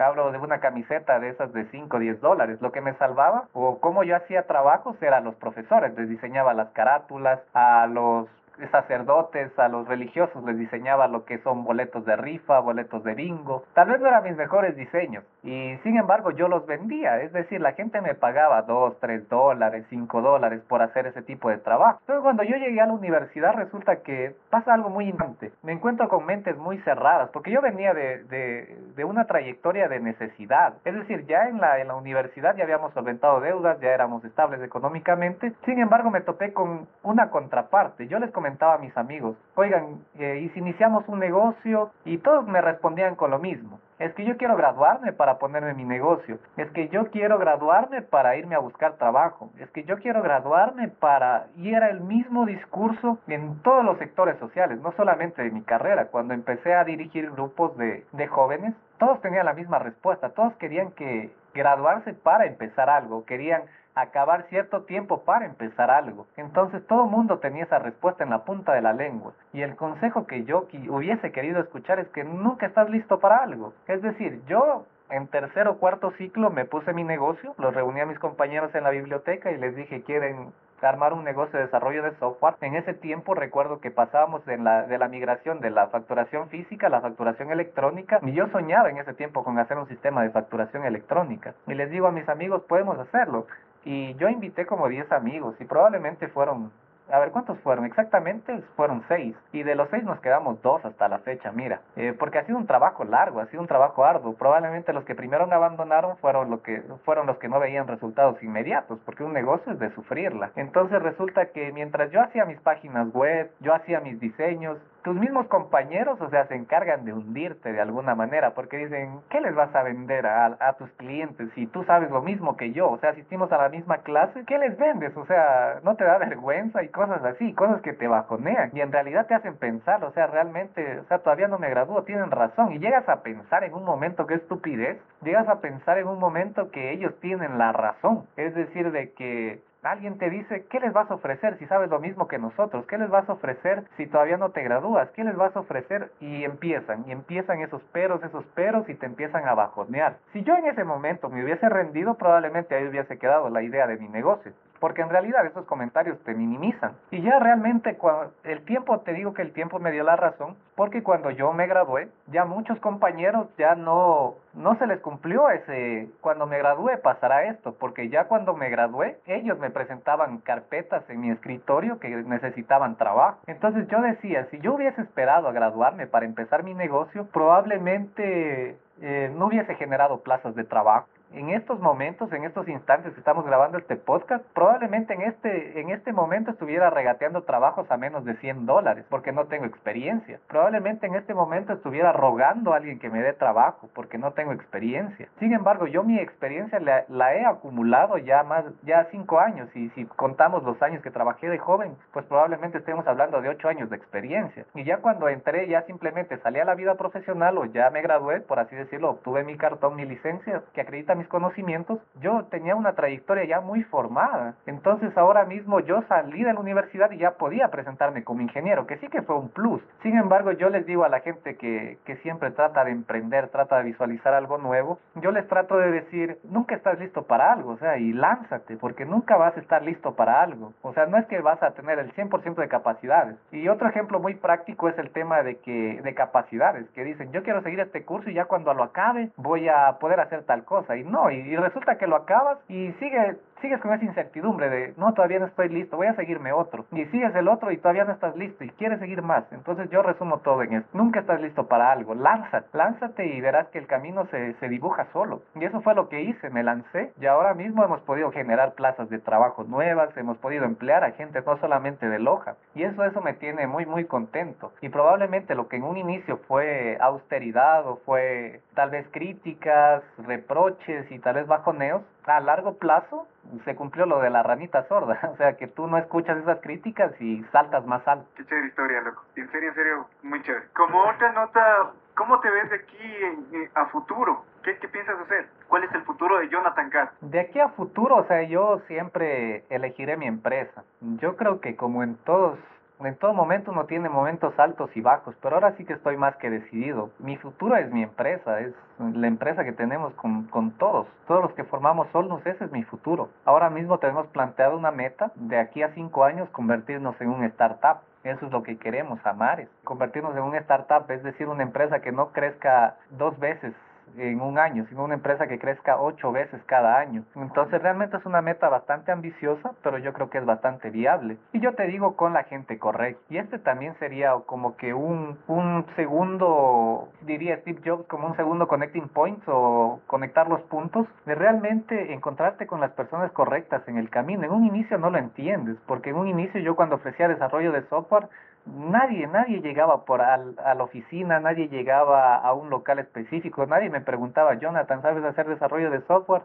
hablo 0.00 0.32
de 0.32 0.38
una 0.38 0.60
camiseta 0.60 1.18
de 1.18 1.30
esas 1.30 1.52
de 1.52 1.66
5 1.70 1.96
o 1.96 2.00
10 2.00 2.20
dólares. 2.20 2.58
Lo 2.60 2.72
que 2.72 2.80
me 2.80 2.94
salvaba 2.94 3.44
o 3.52 3.80
cómo 3.80 4.02
yo 4.02 4.16
hacía 4.16 4.46
trabajos 4.46 5.00
eran 5.02 5.24
los 5.24 5.34
profesores. 5.36 5.94
Les 5.96 6.08
diseñaba 6.08 6.54
las 6.54 6.70
carátulas, 6.70 7.40
a 7.54 7.86
los 7.86 8.28
sacerdotes, 8.70 9.56
a 9.58 9.68
los 9.68 9.86
religiosos 9.88 10.44
les 10.44 10.58
diseñaba 10.58 11.08
lo 11.08 11.24
que 11.24 11.38
son 11.38 11.64
boletos 11.64 12.04
de 12.04 12.16
rifa, 12.16 12.60
boletos 12.60 13.02
de 13.04 13.14
bingo. 13.14 13.64
Tal 13.74 13.88
vez 13.88 14.00
no 14.00 14.08
eran 14.08 14.24
mis 14.24 14.36
mejores 14.36 14.76
diseños 14.76 15.24
y 15.42 15.76
sin 15.82 15.96
embargo 15.96 16.30
yo 16.30 16.48
los 16.48 16.66
vendía, 16.66 17.20
es 17.22 17.32
decir, 17.32 17.60
la 17.60 17.72
gente 17.72 18.00
me 18.00 18.14
pagaba 18.14 18.62
2, 18.62 19.00
3 19.00 19.28
dólares, 19.28 19.86
5 19.88 20.20
dólares 20.20 20.62
por 20.68 20.82
hacer 20.82 21.06
ese 21.06 21.22
tipo 21.22 21.48
de 21.48 21.58
trabajo. 21.58 21.98
Entonces 22.00 22.22
cuando 22.22 22.42
yo 22.42 22.56
llegué 22.56 22.80
a 22.80 22.86
la 22.86 22.92
universidad 22.92 23.54
resulta 23.54 23.96
que 24.02 24.34
pasa 24.50 24.74
algo 24.74 24.90
muy 24.90 25.08
importante. 25.08 25.52
Me 25.62 25.72
encuentro 25.72 26.08
con 26.08 26.26
mentes 26.26 26.56
muy 26.56 26.78
cerradas 26.78 27.30
porque 27.30 27.50
yo 27.50 27.60
venía 27.60 27.94
de, 27.94 28.24
de, 28.24 28.78
de 28.96 29.04
una 29.04 29.26
trayectoria 29.26 29.88
de 29.88 30.00
necesidad. 30.00 30.74
Es 30.84 30.94
decir, 30.94 31.26
ya 31.26 31.48
en 31.48 31.60
la, 31.60 31.80
en 31.80 31.88
la 31.88 31.94
universidad 31.94 32.56
ya 32.56 32.64
habíamos 32.64 32.92
solventado 32.94 33.40
deudas, 33.40 33.78
ya 33.80 33.90
éramos 33.90 34.24
estables 34.24 34.62
económicamente. 34.62 35.52
Sin 35.64 35.78
embargo 35.78 36.10
me 36.10 36.20
topé 36.20 36.52
con 36.52 36.86
una 37.02 37.30
contraparte. 37.30 38.06
Yo 38.06 38.18
les 38.18 38.30
comenté 38.30 38.49
a 38.60 38.78
mis 38.78 38.96
amigos, 38.96 39.36
oigan, 39.54 40.04
eh, 40.18 40.40
¿y 40.42 40.48
si 40.50 40.58
iniciamos 40.58 41.08
un 41.08 41.18
negocio? 41.18 41.90
Y 42.04 42.18
todos 42.18 42.46
me 42.46 42.60
respondían 42.60 43.14
con 43.16 43.30
lo 43.30 43.38
mismo. 43.38 43.80
Es 43.98 44.14
que 44.14 44.24
yo 44.24 44.38
quiero 44.38 44.56
graduarme 44.56 45.12
para 45.12 45.38
ponerme 45.38 45.74
mi 45.74 45.84
negocio. 45.84 46.38
Es 46.56 46.70
que 46.70 46.88
yo 46.88 47.10
quiero 47.10 47.38
graduarme 47.38 48.00
para 48.00 48.34
irme 48.36 48.54
a 48.54 48.58
buscar 48.58 48.94
trabajo. 48.94 49.50
Es 49.58 49.68
que 49.70 49.84
yo 49.84 49.98
quiero 49.98 50.22
graduarme 50.22 50.88
para... 50.88 51.48
Y 51.56 51.74
era 51.74 51.90
el 51.90 52.00
mismo 52.00 52.46
discurso 52.46 53.18
en 53.26 53.60
todos 53.62 53.84
los 53.84 53.98
sectores 53.98 54.38
sociales, 54.38 54.80
no 54.80 54.92
solamente 54.92 55.42
de 55.42 55.50
mi 55.50 55.62
carrera. 55.62 56.06
Cuando 56.06 56.32
empecé 56.32 56.74
a 56.74 56.84
dirigir 56.84 57.30
grupos 57.30 57.76
de, 57.76 58.06
de 58.12 58.26
jóvenes, 58.26 58.74
todos 58.98 59.20
tenían 59.20 59.44
la 59.44 59.52
misma 59.52 59.78
respuesta. 59.78 60.30
Todos 60.30 60.54
querían 60.54 60.92
que 60.92 61.30
graduarse 61.52 62.14
para 62.14 62.46
empezar 62.46 62.88
algo. 62.88 63.26
Querían 63.26 63.64
acabar 63.94 64.46
cierto 64.48 64.82
tiempo 64.82 65.22
para 65.24 65.46
empezar 65.46 65.90
algo. 65.90 66.26
Entonces 66.36 66.86
todo 66.86 67.06
mundo 67.06 67.38
tenía 67.38 67.64
esa 67.64 67.78
respuesta 67.78 68.24
en 68.24 68.30
la 68.30 68.44
punta 68.44 68.72
de 68.72 68.82
la 68.82 68.92
lengua. 68.92 69.32
Y 69.52 69.62
el 69.62 69.76
consejo 69.76 70.26
que 70.26 70.44
yo 70.44 70.66
hubiese 70.88 71.32
querido 71.32 71.60
escuchar 71.60 71.98
es 72.00 72.08
que 72.08 72.24
nunca 72.24 72.66
estás 72.66 72.88
listo 72.90 73.20
para 73.20 73.38
algo. 73.38 73.72
Es 73.86 74.02
decir, 74.02 74.42
yo 74.46 74.84
en 75.10 75.26
tercer 75.26 75.66
o 75.68 75.78
cuarto 75.78 76.12
ciclo 76.12 76.50
me 76.50 76.64
puse 76.64 76.92
mi 76.92 77.04
negocio, 77.04 77.54
los 77.58 77.74
reuní 77.74 78.00
a 78.00 78.06
mis 78.06 78.18
compañeros 78.18 78.74
en 78.74 78.84
la 78.84 78.90
biblioteca 78.90 79.50
y 79.50 79.58
les 79.58 79.74
dije, 79.74 80.02
¿quieren 80.02 80.52
armar 80.86 81.12
un 81.12 81.24
negocio 81.24 81.58
de 81.58 81.66
desarrollo 81.66 82.02
de 82.02 82.14
software. 82.16 82.54
En 82.60 82.74
ese 82.74 82.94
tiempo 82.94 83.34
recuerdo 83.34 83.80
que 83.80 83.90
pasábamos 83.90 84.46
en 84.48 84.64
la, 84.64 84.82
de 84.82 84.98
la 84.98 85.08
migración 85.08 85.60
de 85.60 85.70
la 85.70 85.88
facturación 85.88 86.48
física 86.48 86.86
a 86.86 86.90
la 86.90 87.00
facturación 87.00 87.50
electrónica 87.50 88.20
y 88.22 88.32
yo 88.32 88.48
soñaba 88.48 88.90
en 88.90 88.98
ese 88.98 89.14
tiempo 89.14 89.44
con 89.44 89.58
hacer 89.58 89.76
un 89.78 89.88
sistema 89.88 90.22
de 90.22 90.30
facturación 90.30 90.84
electrónica. 90.84 91.54
Y 91.66 91.74
les 91.74 91.90
digo 91.90 92.06
a 92.06 92.12
mis 92.12 92.28
amigos, 92.28 92.62
podemos 92.68 92.98
hacerlo. 92.98 93.46
Y 93.84 94.14
yo 94.14 94.28
invité 94.28 94.66
como 94.66 94.88
10 94.88 95.10
amigos 95.12 95.56
y 95.60 95.64
probablemente 95.64 96.28
fueron, 96.28 96.70
a 97.10 97.18
ver 97.18 97.30
cuántos 97.30 97.58
fueron, 97.60 97.86
exactamente 97.86 98.62
fueron 98.76 99.02
6. 99.08 99.34
Y 99.52 99.62
de 99.62 99.74
los 99.74 99.88
6 99.90 100.04
nos 100.04 100.20
quedamos 100.20 100.60
2 100.62 100.84
hasta 100.84 101.08
la 101.08 101.18
fecha, 101.20 101.50
mira. 101.52 101.80
Eh, 101.96 102.14
porque 102.18 102.38
ha 102.38 102.44
sido 102.44 102.58
un 102.58 102.66
trabajo 102.66 103.04
largo, 103.04 103.40
ha 103.40 103.46
sido 103.46 103.62
un 103.62 103.68
trabajo 103.68 104.04
arduo. 104.04 104.34
Probablemente 104.34 104.92
los 104.92 105.04
que 105.04 105.14
primero 105.14 105.44
abandonaron 105.50 106.18
fueron, 106.18 106.50
lo 106.50 106.62
que, 106.62 106.82
fueron 107.04 107.26
los 107.26 107.38
que 107.38 107.48
no 107.48 107.58
veían 107.58 107.88
resultados 107.88 108.42
inmediatos, 108.42 108.98
porque 109.06 109.24
un 109.24 109.32
negocio 109.32 109.72
es 109.72 109.78
de 109.78 109.90
sufrirla. 109.94 110.50
Entonces 110.56 111.02
resulta 111.02 111.46
que 111.46 111.72
mientras 111.72 112.10
yo 112.10 112.20
hacía 112.20 112.44
mis 112.44 112.60
páginas 112.60 113.10
web, 113.12 113.50
yo 113.60 113.74
hacía 113.74 114.00
mis 114.00 114.20
diseños, 114.20 114.78
tus 115.02 115.16
mismos 115.16 115.46
compañeros, 115.46 116.20
o 116.20 116.28
sea, 116.30 116.46
se 116.46 116.54
encargan 116.54 117.04
de 117.04 117.12
hundirte 117.12 117.72
de 117.72 117.80
alguna 117.80 118.14
manera, 118.14 118.54
porque 118.54 118.76
dicen, 118.76 119.20
¿qué 119.30 119.40
les 119.40 119.54
vas 119.54 119.74
a 119.74 119.82
vender 119.82 120.26
a, 120.26 120.56
a 120.60 120.72
tus 120.74 120.90
clientes 120.92 121.48
si 121.54 121.66
tú 121.66 121.84
sabes 121.84 122.10
lo 122.10 122.22
mismo 122.22 122.56
que 122.56 122.72
yo? 122.72 122.90
O 122.90 122.98
sea, 122.98 123.10
asistimos 123.10 123.50
a 123.52 123.58
la 123.58 123.68
misma 123.68 123.98
clase, 123.98 124.44
¿qué 124.46 124.58
les 124.58 124.76
vendes? 124.78 125.16
O 125.16 125.24
sea, 125.26 125.80
no 125.82 125.96
te 125.96 126.04
da 126.04 126.18
vergüenza 126.18 126.82
y 126.82 126.88
cosas 126.88 127.24
así, 127.24 127.52
cosas 127.54 127.80
que 127.82 127.92
te 127.92 128.08
bajonean 128.08 128.70
y 128.72 128.80
en 128.80 128.92
realidad 128.92 129.26
te 129.26 129.34
hacen 129.34 129.56
pensar, 129.56 130.04
o 130.04 130.12
sea, 130.12 130.26
realmente, 130.26 131.00
o 131.00 131.04
sea, 131.04 131.18
todavía 131.18 131.48
no 131.48 131.58
me 131.58 131.70
gradúo, 131.70 132.02
tienen 132.04 132.30
razón 132.30 132.72
y 132.72 132.78
llegas 132.78 133.08
a 133.08 133.22
pensar 133.22 133.64
en 133.64 133.74
un 133.74 133.84
momento 133.84 134.26
que 134.26 134.34
estupidez, 134.34 134.98
llegas 135.22 135.48
a 135.48 135.60
pensar 135.60 135.98
en 135.98 136.06
un 136.06 136.18
momento 136.18 136.70
que 136.70 136.92
ellos 136.92 137.18
tienen 137.20 137.58
la 137.58 137.72
razón, 137.72 138.26
es 138.36 138.54
decir, 138.54 138.90
de 138.92 139.12
que 139.12 139.60
Alguien 139.82 140.18
te 140.18 140.28
dice, 140.28 140.66
¿qué 140.68 140.78
les 140.78 140.92
vas 140.92 141.10
a 141.10 141.14
ofrecer 141.14 141.56
si 141.58 141.66
sabes 141.66 141.88
lo 141.88 142.00
mismo 142.00 142.28
que 142.28 142.38
nosotros? 142.38 142.84
¿Qué 142.86 142.98
les 142.98 143.08
vas 143.08 143.26
a 143.30 143.32
ofrecer 143.32 143.84
si 143.96 144.06
todavía 144.06 144.36
no 144.36 144.50
te 144.50 144.62
gradúas? 144.62 145.08
¿Qué 145.12 145.24
les 145.24 145.34
vas 145.34 145.56
a 145.56 145.60
ofrecer? 145.60 146.12
Y 146.20 146.44
empiezan, 146.44 147.04
y 147.08 147.12
empiezan 147.12 147.62
esos 147.62 147.82
peros, 147.84 148.22
esos 148.22 148.44
peros, 148.48 148.86
y 148.90 148.94
te 148.94 149.06
empiezan 149.06 149.48
a 149.48 149.54
bajonear. 149.54 150.18
Si 150.34 150.42
yo 150.42 150.54
en 150.54 150.66
ese 150.66 150.84
momento 150.84 151.30
me 151.30 151.42
hubiese 151.42 151.66
rendido, 151.70 152.14
probablemente 152.14 152.74
ahí 152.74 152.88
hubiese 152.88 153.18
quedado 153.18 153.48
la 153.48 153.62
idea 153.62 153.86
de 153.86 153.96
mi 153.96 154.08
negocio 154.08 154.52
porque 154.80 155.02
en 155.02 155.10
realidad 155.10 155.46
esos 155.46 155.66
comentarios 155.66 156.18
te 156.24 156.34
minimizan. 156.34 156.92
Y 157.10 157.22
ya 157.22 157.38
realmente 157.38 157.96
el 158.44 158.64
tiempo, 158.64 159.00
te 159.00 159.12
digo 159.12 159.34
que 159.34 159.42
el 159.42 159.52
tiempo 159.52 159.78
me 159.78 159.92
dio 159.92 160.02
la 160.02 160.16
razón, 160.16 160.56
porque 160.74 161.02
cuando 161.02 161.30
yo 161.30 161.52
me 161.52 161.66
gradué, 161.66 162.08
ya 162.28 162.44
muchos 162.44 162.78
compañeros 162.80 163.46
ya 163.58 163.74
no, 163.74 164.34
no 164.54 164.76
se 164.78 164.86
les 164.86 165.00
cumplió 165.00 165.50
ese, 165.50 166.08
cuando 166.20 166.46
me 166.46 166.58
gradué 166.58 166.96
pasará 166.96 167.44
esto, 167.44 167.74
porque 167.78 168.08
ya 168.08 168.24
cuando 168.24 168.54
me 168.54 168.70
gradué, 168.70 169.18
ellos 169.26 169.58
me 169.58 169.70
presentaban 169.70 170.38
carpetas 170.38 171.08
en 171.10 171.20
mi 171.20 171.30
escritorio 171.30 172.00
que 172.00 172.08
necesitaban 172.08 172.96
trabajo. 172.96 173.38
Entonces 173.46 173.86
yo 173.88 174.00
decía, 174.00 174.46
si 174.50 174.58
yo 174.60 174.74
hubiese 174.74 175.02
esperado 175.02 175.48
a 175.48 175.52
graduarme 175.52 176.06
para 176.06 176.26
empezar 176.26 176.64
mi 176.64 176.74
negocio, 176.74 177.26
probablemente 177.32 178.78
eh, 179.00 179.32
no 179.34 179.46
hubiese 179.46 179.74
generado 179.76 180.20
plazas 180.22 180.54
de 180.54 180.64
trabajo 180.64 181.06
en 181.32 181.50
estos 181.50 181.78
momentos, 181.80 182.32
en 182.32 182.44
estos 182.44 182.68
instantes 182.68 183.12
que 183.12 183.20
estamos 183.20 183.44
grabando 183.46 183.78
este 183.78 183.96
podcast, 183.96 184.44
probablemente 184.52 185.14
en 185.14 185.22
este, 185.22 185.80
en 185.80 185.90
este 185.90 186.12
momento 186.12 186.50
estuviera 186.50 186.90
regateando 186.90 187.42
trabajos 187.42 187.90
a 187.90 187.96
menos 187.96 188.24
de 188.24 188.34
100 188.36 188.66
dólares 188.66 189.04
porque 189.08 189.32
no 189.32 189.46
tengo 189.46 189.64
experiencia. 189.64 190.40
Probablemente 190.48 191.06
en 191.06 191.14
este 191.14 191.34
momento 191.34 191.72
estuviera 191.72 192.12
rogando 192.12 192.72
a 192.72 192.76
alguien 192.76 192.98
que 192.98 193.10
me 193.10 193.22
dé 193.22 193.32
trabajo 193.32 193.88
porque 193.94 194.18
no 194.18 194.32
tengo 194.32 194.52
experiencia. 194.52 195.28
Sin 195.38 195.52
embargo, 195.52 195.86
yo 195.86 196.02
mi 196.02 196.18
experiencia 196.18 196.80
la, 196.80 197.04
la 197.08 197.34
he 197.34 197.44
acumulado 197.44 198.18
ya 198.18 198.42
más, 198.42 198.64
ya 198.82 199.06
cinco 199.10 199.38
años 199.38 199.68
y 199.76 199.88
si 199.90 200.04
contamos 200.06 200.64
los 200.64 200.82
años 200.82 201.02
que 201.02 201.10
trabajé 201.10 201.48
de 201.48 201.58
joven, 201.58 201.96
pues 202.12 202.24
probablemente 202.26 202.78
estemos 202.78 203.06
hablando 203.06 203.40
de 203.40 203.50
ocho 203.50 203.68
años 203.68 203.88
de 203.88 203.96
experiencia. 203.96 204.64
Y 204.74 204.84
ya 204.84 204.98
cuando 204.98 205.28
entré, 205.28 205.68
ya 205.68 205.82
simplemente 205.82 206.38
salí 206.38 206.58
a 206.58 206.64
la 206.64 206.74
vida 206.74 206.96
profesional 206.96 207.56
o 207.58 207.66
ya 207.66 207.88
me 207.90 208.02
gradué, 208.02 208.40
por 208.40 208.58
así 208.58 208.74
decirlo, 208.74 208.89
obtuve 208.98 209.44
mi 209.44 209.56
cartón, 209.56 209.96
mi 209.96 210.04
licencia 210.04 210.62
que 210.72 210.80
acredita 210.80 211.14
mis 211.14 211.28
conocimientos, 211.28 211.98
yo 212.20 212.44
tenía 212.50 212.74
una 212.74 212.94
trayectoria 212.94 213.44
ya 213.44 213.60
muy 213.60 213.82
formada. 213.84 214.54
Entonces 214.66 215.16
ahora 215.16 215.44
mismo 215.44 215.80
yo 215.80 216.02
salí 216.08 216.42
de 216.42 216.52
la 216.52 216.60
universidad 216.60 217.10
y 217.10 217.18
ya 217.18 217.32
podía 217.32 217.68
presentarme 217.68 218.24
como 218.24 218.42
ingeniero, 218.42 218.86
que 218.86 218.98
sí 218.98 219.08
que 219.08 219.22
fue 219.22 219.36
un 219.36 219.48
plus. 219.50 219.82
Sin 220.02 220.16
embargo, 220.16 220.52
yo 220.52 220.68
les 220.70 220.86
digo 220.86 221.04
a 221.04 221.08
la 221.08 221.20
gente 221.20 221.56
que, 221.56 221.98
que 222.04 222.16
siempre 222.18 222.50
trata 222.50 222.84
de 222.84 222.92
emprender, 222.92 223.48
trata 223.48 223.78
de 223.78 223.84
visualizar 223.84 224.34
algo 224.34 224.58
nuevo, 224.58 224.98
yo 225.16 225.30
les 225.30 225.46
trato 225.48 225.76
de 225.76 225.90
decir, 225.90 226.38
nunca 226.44 226.74
estás 226.74 226.98
listo 226.98 227.24
para 227.24 227.52
algo, 227.52 227.72
o 227.72 227.78
sea, 227.78 227.98
y 227.98 228.12
lánzate, 228.12 228.76
porque 228.76 229.04
nunca 229.04 229.36
vas 229.36 229.56
a 229.56 229.60
estar 229.60 229.82
listo 229.82 230.14
para 230.14 230.42
algo. 230.42 230.72
O 230.82 230.92
sea, 230.92 231.06
no 231.06 231.18
es 231.18 231.26
que 231.26 231.40
vas 231.40 231.62
a 231.62 231.72
tener 231.72 231.98
el 231.98 232.12
100% 232.14 232.54
de 232.54 232.68
capacidades. 232.68 233.36
Y 233.52 233.68
otro 233.68 233.88
ejemplo 233.88 234.20
muy 234.20 234.34
práctico 234.34 234.88
es 234.88 234.98
el 234.98 235.10
tema 235.10 235.42
de 235.42 235.56
que 235.58 236.00
de 236.02 236.14
capacidades, 236.14 236.88
que 236.90 237.04
dicen, 237.04 237.32
yo 237.32 237.42
quiero 237.42 237.62
seguir 237.62 237.80
este 237.80 238.04
curso 238.04 238.30
y 238.30 238.34
ya 238.34 238.46
cuando 238.46 238.70
lo 238.80 238.84
acabe 238.84 239.28
voy 239.36 239.68
a 239.68 239.98
poder 240.00 240.20
hacer 240.20 240.44
tal 240.44 240.64
cosa. 240.64 240.96
Y 240.96 241.04
no, 241.04 241.30
y, 241.30 241.54
resulta 241.56 241.98
que 241.98 242.06
lo 242.06 242.16
acabas 242.16 242.58
y 242.68 242.92
sigue 242.92 243.36
sigues 243.60 243.80
con 243.80 243.92
esa 243.92 244.04
incertidumbre 244.04 244.68
de, 244.68 244.94
no, 244.96 245.12
todavía 245.14 245.38
no 245.38 245.46
estoy 245.46 245.68
listo, 245.68 245.96
voy 245.96 246.06
a 246.06 246.14
seguirme 246.14 246.52
otro. 246.52 246.84
Y 246.92 247.04
sigues 247.06 247.34
el 247.34 247.48
otro 247.48 247.70
y 247.70 247.78
todavía 247.78 248.04
no 248.04 248.12
estás 248.12 248.36
listo 248.36 248.64
y 248.64 248.70
quieres 248.70 248.98
seguir 248.98 249.22
más. 249.22 249.44
Entonces 249.52 249.90
yo 249.90 250.02
resumo 250.02 250.38
todo 250.38 250.62
en 250.62 250.74
esto. 250.74 250.88
Nunca 250.96 251.20
estás 251.20 251.40
listo 251.40 251.66
para 251.66 251.92
algo. 251.92 252.14
Lánzate, 252.14 252.68
lánzate 252.76 253.26
y 253.26 253.40
verás 253.40 253.68
que 253.68 253.78
el 253.78 253.86
camino 253.86 254.26
se, 254.26 254.54
se 254.54 254.68
dibuja 254.68 255.06
solo. 255.12 255.42
Y 255.54 255.64
eso 255.64 255.80
fue 255.80 255.94
lo 255.94 256.08
que 256.08 256.22
hice, 256.22 256.50
me 256.50 256.62
lancé. 256.62 257.12
Y 257.20 257.26
ahora 257.26 257.54
mismo 257.54 257.84
hemos 257.84 258.00
podido 258.02 258.30
generar 258.30 258.74
plazas 258.74 259.08
de 259.10 259.18
trabajo 259.18 259.64
nuevas, 259.64 260.16
hemos 260.16 260.38
podido 260.38 260.64
emplear 260.64 261.04
a 261.04 261.12
gente 261.12 261.40
no 261.44 261.58
solamente 261.58 262.08
de 262.08 262.18
Loja. 262.18 262.56
Y 262.74 262.84
eso, 262.84 263.04
eso 263.04 263.20
me 263.20 263.34
tiene 263.34 263.66
muy, 263.66 263.86
muy 263.86 264.04
contento. 264.04 264.72
Y 264.80 264.88
probablemente 264.88 265.54
lo 265.54 265.68
que 265.68 265.76
en 265.76 265.84
un 265.84 265.96
inicio 265.96 266.38
fue 266.48 266.96
austeridad 267.00 267.86
o 267.86 267.96
fue 268.04 268.60
tal 268.74 268.90
vez 268.90 269.06
críticas, 269.10 270.02
reproches 270.18 271.10
y 271.10 271.18
tal 271.18 271.34
vez 271.34 271.46
bajoneos, 271.46 272.02
a 272.26 272.40
largo 272.40 272.74
plazo 272.74 273.26
se 273.64 273.74
cumplió 273.74 274.06
lo 274.06 274.20
de 274.20 274.30
la 274.30 274.42
ranita 274.42 274.86
sorda, 274.88 275.18
o 275.32 275.36
sea 275.36 275.56
que 275.56 275.66
tú 275.66 275.86
no 275.86 275.98
escuchas 275.98 276.38
esas 276.38 276.60
críticas 276.60 277.12
y 277.20 277.42
saltas 277.52 277.84
más 277.86 278.06
alto. 278.06 278.26
Qué 278.36 278.44
chévere 278.44 278.68
historia, 278.68 279.00
loco. 279.00 279.22
En 279.36 279.50
serio, 279.50 279.68
en 279.70 279.74
serio, 279.74 280.06
muy 280.22 280.42
chévere. 280.42 280.66
Como 280.74 281.02
otra 281.02 281.32
nota, 281.32 281.92
¿cómo 282.14 282.40
te 282.40 282.50
ves 282.50 282.70
de 282.70 282.76
aquí 282.76 283.68
a 283.74 283.86
futuro? 283.86 284.44
¿Qué, 284.62 284.76
¿Qué 284.78 284.88
piensas 284.88 285.18
hacer? 285.20 285.48
¿Cuál 285.68 285.84
es 285.84 285.94
el 285.94 286.02
futuro 286.02 286.38
de 286.38 286.48
Jonathan 286.48 286.90
Cast? 286.90 287.20
De 287.22 287.40
aquí 287.40 287.58
a 287.60 287.68
futuro, 287.70 288.16
o 288.16 288.24
sea, 288.24 288.42
yo 288.42 288.80
siempre 288.86 289.64
elegiré 289.70 290.16
mi 290.16 290.26
empresa. 290.26 290.84
Yo 291.00 291.36
creo 291.36 291.60
que 291.60 291.76
como 291.76 292.02
en 292.02 292.16
todos 292.16 292.58
en 293.08 293.16
todo 293.16 293.32
momento 293.32 293.70
uno 293.70 293.86
tiene 293.86 294.08
momentos 294.08 294.58
altos 294.58 294.90
y 294.94 295.00
bajos, 295.00 295.34
pero 295.42 295.56
ahora 295.56 295.74
sí 295.76 295.84
que 295.84 295.94
estoy 295.94 296.16
más 296.16 296.36
que 296.36 296.50
decidido. 296.50 297.10
Mi 297.18 297.36
futuro 297.36 297.76
es 297.76 297.90
mi 297.92 298.02
empresa, 298.02 298.60
es 298.60 298.74
la 298.98 299.26
empresa 299.26 299.64
que 299.64 299.72
tenemos 299.72 300.12
con, 300.14 300.44
con 300.48 300.72
todos. 300.72 301.06
Todos 301.26 301.42
los 301.42 301.52
que 301.54 301.64
formamos 301.64 302.08
Solnus, 302.12 302.44
ese 302.46 302.64
es 302.64 302.72
mi 302.72 302.84
futuro. 302.84 303.30
Ahora 303.44 303.70
mismo 303.70 303.98
tenemos 303.98 304.26
planteado 304.28 304.76
una 304.76 304.90
meta 304.90 305.32
de 305.34 305.58
aquí 305.58 305.82
a 305.82 305.94
cinco 305.94 306.24
años 306.24 306.48
convertirnos 306.50 307.20
en 307.20 307.30
un 307.30 307.44
startup. 307.44 307.98
Eso 308.22 308.46
es 308.46 308.52
lo 308.52 308.62
que 308.62 308.78
queremos, 308.78 309.24
Amares. 309.24 309.68
Convertirnos 309.84 310.36
en 310.36 310.42
un 310.42 310.54
startup, 310.56 311.10
es 311.10 311.22
decir, 311.22 311.48
una 311.48 311.62
empresa 311.62 312.00
que 312.00 312.12
no 312.12 312.32
crezca 312.32 312.96
dos 313.10 313.38
veces 313.38 313.74
en 314.16 314.40
un 314.40 314.58
año, 314.58 314.86
sino 314.88 315.04
una 315.04 315.14
empresa 315.14 315.46
que 315.46 315.58
crezca 315.58 316.00
ocho 316.00 316.32
veces 316.32 316.62
cada 316.66 316.98
año. 316.98 317.24
Entonces 317.36 317.80
realmente 317.82 318.16
es 318.16 318.26
una 318.26 318.42
meta 318.42 318.68
bastante 318.68 319.12
ambiciosa, 319.12 319.72
pero 319.82 319.98
yo 319.98 320.12
creo 320.12 320.30
que 320.30 320.38
es 320.38 320.44
bastante 320.44 320.90
viable. 320.90 321.38
Y 321.52 321.60
yo 321.60 321.74
te 321.74 321.86
digo 321.86 322.16
con 322.16 322.32
la 322.32 322.44
gente 322.44 322.78
correcta. 322.78 323.20
Y 323.28 323.38
este 323.38 323.58
también 323.58 323.94
sería 323.98 324.32
como 324.46 324.76
que 324.76 324.94
un, 324.94 325.38
un 325.46 325.86
segundo, 325.96 327.08
diría 327.22 327.58
Steve 327.58 327.80
Jobs, 327.84 328.06
como 328.06 328.28
un 328.28 328.36
segundo 328.36 328.68
connecting 328.68 329.08
point 329.08 329.42
o 329.46 330.00
conectar 330.06 330.48
los 330.48 330.60
puntos, 330.62 331.06
de 331.26 331.34
realmente 331.34 332.12
encontrarte 332.12 332.66
con 332.66 332.80
las 332.80 332.92
personas 332.92 333.32
correctas 333.32 333.86
en 333.88 333.98
el 333.98 334.10
camino. 334.10 334.44
En 334.44 334.50
un 334.50 334.66
inicio 334.66 334.98
no 334.98 335.10
lo 335.10 335.18
entiendes, 335.18 335.76
porque 335.86 336.10
en 336.10 336.16
un 336.16 336.28
inicio 336.28 336.60
yo 336.60 336.76
cuando 336.76 336.96
ofrecía 336.96 337.28
desarrollo 337.28 337.72
de 337.72 337.82
software, 337.88 338.28
nadie, 338.66 339.26
nadie 339.26 339.60
llegaba 339.60 340.04
por 340.04 340.20
al, 340.22 340.56
a 340.64 340.74
la 340.74 340.84
oficina, 340.84 341.40
nadie 341.40 341.68
llegaba 341.68 342.36
a 342.36 342.52
un 342.52 342.70
local 342.70 342.98
específico, 342.98 343.66
nadie 343.66 343.90
me 343.90 344.00
preguntaba, 344.00 344.54
Jonathan, 344.54 345.02
¿sabes 345.02 345.24
hacer 345.24 345.48
desarrollo 345.48 345.90
de 345.90 346.00
software? 346.02 346.42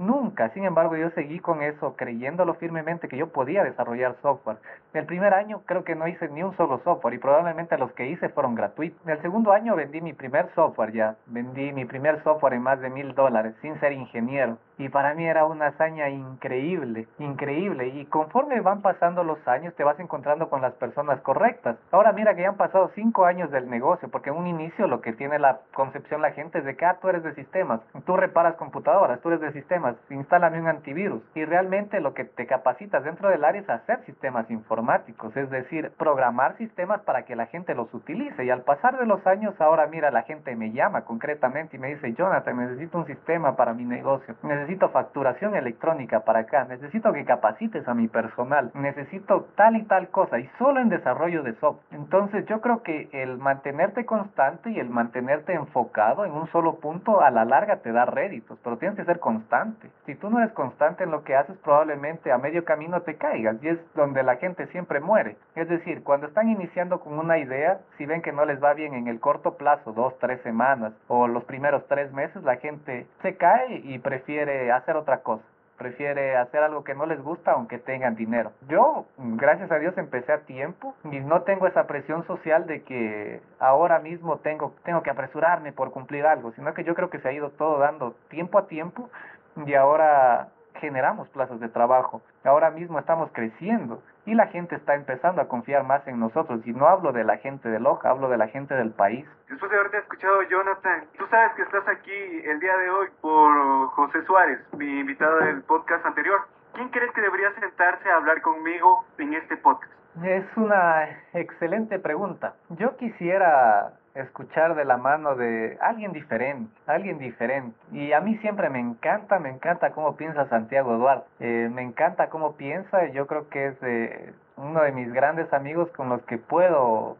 Nunca, 0.00 0.48
sin 0.54 0.64
embargo, 0.64 0.96
yo 0.96 1.10
seguí 1.10 1.40
con 1.40 1.62
eso, 1.62 1.94
creyéndolo 1.94 2.54
firmemente 2.54 3.06
que 3.06 3.18
yo 3.18 3.26
podía 3.26 3.62
desarrollar 3.62 4.16
software. 4.22 4.56
El 4.94 5.04
primer 5.04 5.34
año 5.34 5.60
creo 5.66 5.84
que 5.84 5.94
no 5.94 6.08
hice 6.08 6.26
ni 6.30 6.42
un 6.42 6.56
solo 6.56 6.80
software 6.84 7.12
y 7.12 7.18
probablemente 7.18 7.76
los 7.76 7.92
que 7.92 8.08
hice 8.08 8.30
fueron 8.30 8.54
gratuitos. 8.54 8.98
El 9.06 9.20
segundo 9.20 9.52
año 9.52 9.76
vendí 9.76 10.00
mi 10.00 10.14
primer 10.14 10.48
software 10.54 10.92
ya, 10.92 11.16
vendí 11.26 11.72
mi 11.72 11.84
primer 11.84 12.22
software 12.22 12.54
en 12.54 12.62
más 12.62 12.80
de 12.80 12.88
mil 12.88 13.14
dólares 13.14 13.54
sin 13.60 13.78
ser 13.78 13.92
ingeniero. 13.92 14.56
Y 14.78 14.88
para 14.88 15.12
mí 15.12 15.26
era 15.26 15.44
una 15.44 15.66
hazaña 15.66 16.08
increíble, 16.08 17.06
increíble. 17.18 17.88
Y 17.88 18.06
conforme 18.06 18.58
van 18.62 18.80
pasando 18.80 19.22
los 19.22 19.46
años, 19.46 19.74
te 19.74 19.84
vas 19.84 20.00
encontrando 20.00 20.48
con 20.48 20.62
las 20.62 20.72
personas 20.76 21.20
correctas. 21.20 21.76
Ahora 21.92 22.12
mira 22.12 22.34
que 22.34 22.40
ya 22.40 22.48
han 22.48 22.56
pasado 22.56 22.90
cinco 22.94 23.26
años 23.26 23.50
del 23.50 23.68
negocio, 23.68 24.08
porque 24.08 24.30
en 24.30 24.36
un 24.36 24.46
inicio 24.46 24.86
lo 24.86 25.02
que 25.02 25.12
tiene 25.12 25.38
la 25.38 25.60
concepción 25.74 26.22
la 26.22 26.32
gente 26.32 26.60
es 26.60 26.64
de 26.64 26.76
que, 26.76 26.86
ah, 26.86 26.96
tú 26.98 27.10
eres 27.10 27.22
de 27.22 27.34
sistemas, 27.34 27.82
tú 28.06 28.16
reparas 28.16 28.54
computadoras, 28.54 29.20
tú 29.20 29.28
eres 29.28 29.42
de 29.42 29.52
sistemas, 29.52 29.89
instálame 30.10 30.60
un 30.60 30.68
antivirus. 30.68 31.22
Y 31.34 31.44
realmente 31.44 32.00
lo 32.00 32.14
que 32.14 32.24
te 32.24 32.46
capacitas 32.46 33.04
dentro 33.04 33.28
del 33.28 33.44
área 33.44 33.60
es 33.60 33.70
hacer 33.70 34.04
sistemas 34.04 34.50
informáticos, 34.50 35.36
es 35.36 35.50
decir, 35.50 35.92
programar 35.98 36.56
sistemas 36.56 37.00
para 37.02 37.24
que 37.24 37.36
la 37.36 37.46
gente 37.46 37.74
los 37.74 37.92
utilice. 37.94 38.44
Y 38.44 38.50
al 38.50 38.62
pasar 38.62 38.98
de 38.98 39.06
los 39.06 39.26
años, 39.26 39.60
ahora 39.60 39.86
mira, 39.86 40.10
la 40.10 40.22
gente 40.22 40.54
me 40.56 40.72
llama 40.72 41.02
concretamente 41.02 41.76
y 41.76 41.80
me 41.80 41.88
dice, 41.88 42.12
Jonathan, 42.14 42.56
necesito 42.56 42.98
un 42.98 43.06
sistema 43.06 43.56
para 43.56 43.74
mi 43.74 43.84
negocio. 43.84 44.34
Necesito 44.42 44.90
facturación 44.90 45.54
electrónica 45.54 46.20
para 46.20 46.40
acá, 46.40 46.64
necesito 46.64 47.12
que 47.12 47.24
capacites 47.24 47.86
a 47.86 47.94
mi 47.94 48.08
personal, 48.08 48.70
necesito 48.74 49.48
tal 49.56 49.76
y 49.76 49.84
tal 49.84 50.08
cosa, 50.10 50.38
y 50.38 50.48
solo 50.58 50.80
en 50.80 50.88
desarrollo 50.88 51.42
de 51.42 51.54
software. 51.54 52.00
Entonces 52.00 52.46
yo 52.46 52.60
creo 52.60 52.82
que 52.82 53.08
el 53.12 53.38
mantenerte 53.38 54.04
constante 54.04 54.70
y 54.70 54.78
el 54.78 54.90
mantenerte 54.90 55.54
enfocado 55.54 56.24
en 56.24 56.32
un 56.32 56.46
solo 56.48 56.76
punto 56.80 57.20
a 57.20 57.30
la 57.30 57.44
larga 57.44 57.76
te 57.76 57.92
da 57.92 58.04
réditos, 58.04 58.58
pero 58.62 58.78
tienes 58.78 58.96
que 58.96 59.04
ser 59.04 59.20
constante. 59.20 59.79
Si 60.06 60.14
tú 60.14 60.30
no 60.30 60.38
eres 60.38 60.52
constante 60.52 61.04
en 61.04 61.10
lo 61.10 61.24
que 61.24 61.36
haces, 61.36 61.56
probablemente 61.58 62.32
a 62.32 62.38
medio 62.38 62.64
camino 62.64 63.02
te 63.02 63.16
caigas 63.16 63.56
y 63.62 63.68
es 63.68 63.78
donde 63.94 64.22
la 64.22 64.36
gente 64.36 64.66
siempre 64.68 65.00
muere. 65.00 65.36
Es 65.54 65.68
decir, 65.68 66.02
cuando 66.02 66.26
están 66.26 66.48
iniciando 66.48 67.00
con 67.00 67.18
una 67.18 67.38
idea, 67.38 67.80
si 67.98 68.06
ven 68.06 68.22
que 68.22 68.32
no 68.32 68.44
les 68.44 68.62
va 68.62 68.74
bien 68.74 68.94
en 68.94 69.08
el 69.08 69.20
corto 69.20 69.56
plazo, 69.56 69.92
dos, 69.92 70.18
tres 70.18 70.40
semanas 70.42 70.92
o 71.08 71.28
los 71.28 71.44
primeros 71.44 71.86
tres 71.88 72.12
meses, 72.12 72.42
la 72.42 72.56
gente 72.56 73.06
se 73.22 73.36
cae 73.36 73.80
y 73.84 73.98
prefiere 73.98 74.72
hacer 74.72 74.96
otra 74.96 75.18
cosa 75.18 75.44
prefiere 75.80 76.36
hacer 76.36 76.62
algo 76.62 76.84
que 76.84 76.94
no 76.94 77.06
les 77.06 77.22
gusta 77.22 77.52
aunque 77.52 77.78
tengan 77.78 78.14
dinero. 78.14 78.52
Yo, 78.68 79.06
gracias 79.16 79.72
a 79.72 79.78
Dios, 79.78 79.96
empecé 79.96 80.30
a 80.30 80.40
tiempo 80.40 80.94
y 81.04 81.20
no 81.20 81.40
tengo 81.44 81.66
esa 81.66 81.86
presión 81.86 82.26
social 82.26 82.66
de 82.66 82.82
que 82.82 83.40
ahora 83.58 83.98
mismo 83.98 84.36
tengo, 84.40 84.74
tengo 84.84 85.02
que 85.02 85.08
apresurarme 85.08 85.72
por 85.72 85.90
cumplir 85.90 86.26
algo, 86.26 86.52
sino 86.52 86.74
que 86.74 86.84
yo 86.84 86.94
creo 86.94 87.08
que 87.08 87.18
se 87.20 87.28
ha 87.28 87.32
ido 87.32 87.48
todo 87.52 87.78
dando 87.78 88.14
tiempo 88.28 88.58
a 88.58 88.66
tiempo 88.66 89.08
y 89.56 89.74
ahora 89.74 90.48
generamos 90.80 91.28
plazas 91.28 91.60
de 91.60 91.68
trabajo. 91.68 92.22
Ahora 92.44 92.70
mismo 92.70 92.98
estamos 92.98 93.30
creciendo 93.32 94.02
y 94.26 94.34
la 94.34 94.46
gente 94.46 94.76
está 94.76 94.94
empezando 94.94 95.42
a 95.42 95.48
confiar 95.48 95.84
más 95.84 96.06
en 96.08 96.18
nosotros. 96.18 96.66
Y 96.66 96.72
no 96.72 96.86
hablo 96.86 97.12
de 97.12 97.24
la 97.24 97.36
gente 97.38 97.68
de 97.68 97.80
Loja, 97.80 98.10
hablo 98.10 98.28
de 98.28 98.38
la 98.38 98.48
gente 98.48 98.74
del 98.74 98.90
país. 98.90 99.26
Después 99.48 99.70
de 99.70 99.78
haberte 99.78 99.98
escuchado, 99.98 100.42
Jonathan, 100.42 101.04
tú 101.18 101.26
sabes 101.30 101.52
que 101.54 101.62
estás 101.62 101.86
aquí 101.88 102.40
el 102.44 102.60
día 102.60 102.76
de 102.76 102.90
hoy 102.90 103.08
por 103.20 103.88
José 103.90 104.22
Suárez, 104.24 104.60
mi 104.76 105.00
invitado 105.00 105.38
del 105.38 105.62
podcast 105.62 106.04
anterior. 106.06 106.40
¿Quién 106.74 106.88
crees 106.88 107.12
que 107.12 107.20
debería 107.20 107.52
sentarse 107.58 108.08
a 108.08 108.16
hablar 108.16 108.40
conmigo 108.42 109.04
en 109.18 109.34
este 109.34 109.56
podcast? 109.56 109.92
Es 110.22 110.44
una 110.56 111.08
excelente 111.34 111.98
pregunta. 111.98 112.54
Yo 112.70 112.96
quisiera 112.96 113.92
escuchar 114.22 114.74
de 114.74 114.84
la 114.84 114.96
mano 114.96 115.34
de 115.34 115.78
alguien 115.80 116.12
diferente, 116.12 116.72
alguien 116.86 117.18
diferente. 117.18 117.76
Y 117.92 118.12
a 118.12 118.20
mí 118.20 118.36
siempre 118.38 118.70
me 118.70 118.80
encanta, 118.80 119.38
me 119.38 119.50
encanta 119.50 119.90
cómo 119.92 120.16
piensa 120.16 120.48
Santiago 120.48 120.96
Duarte. 120.96 121.26
Eh, 121.40 121.68
me 121.72 121.82
encanta 121.82 122.28
cómo 122.28 122.56
piensa 122.56 123.06
y 123.06 123.12
yo 123.12 123.26
creo 123.26 123.48
que 123.48 123.66
es 123.66 123.80
de 123.80 124.32
uno 124.56 124.82
de 124.82 124.92
mis 124.92 125.12
grandes 125.12 125.52
amigos 125.52 125.90
con 125.96 126.08
los 126.08 126.22
que 126.22 126.38
puedo 126.38 127.16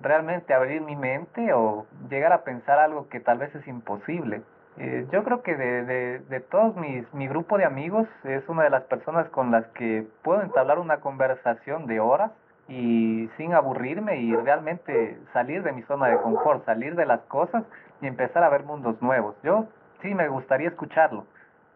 realmente 0.00 0.52
abrir 0.54 0.82
mi 0.82 0.96
mente 0.96 1.52
o 1.52 1.86
llegar 2.10 2.32
a 2.32 2.42
pensar 2.42 2.78
algo 2.78 3.08
que 3.08 3.20
tal 3.20 3.38
vez 3.38 3.54
es 3.54 3.66
imposible. 3.66 4.42
Eh, 4.78 5.06
yo 5.12 5.22
creo 5.22 5.42
que 5.42 5.54
de, 5.54 5.84
de, 5.84 6.18
de 6.20 6.40
todos 6.40 6.74
mis, 6.76 7.12
mi 7.12 7.28
grupo 7.28 7.58
de 7.58 7.64
amigos 7.64 8.08
es 8.24 8.48
una 8.48 8.64
de 8.64 8.70
las 8.70 8.84
personas 8.84 9.28
con 9.28 9.50
las 9.50 9.66
que 9.68 10.06
puedo 10.22 10.40
entablar 10.42 10.78
una 10.78 11.00
conversación 11.00 11.86
de 11.86 12.00
horas 12.00 12.32
y 12.72 13.28
sin 13.36 13.52
aburrirme 13.52 14.16
y 14.16 14.34
realmente 14.34 15.20
salir 15.34 15.62
de 15.62 15.72
mi 15.72 15.82
zona 15.82 16.06
de 16.06 16.16
confort, 16.22 16.64
salir 16.64 16.94
de 16.94 17.04
las 17.04 17.20
cosas 17.22 17.64
y 18.00 18.06
empezar 18.06 18.42
a 18.42 18.48
ver 18.48 18.62
mundos 18.62 19.00
nuevos. 19.02 19.36
Yo 19.42 19.68
sí 20.00 20.14
me 20.14 20.26
gustaría 20.28 20.68
escucharlo, 20.68 21.26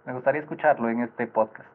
me 0.07 0.15
gustaría 0.15 0.41
escucharlo 0.41 0.89
en 0.89 1.01
este 1.01 1.27
podcast. 1.27 1.69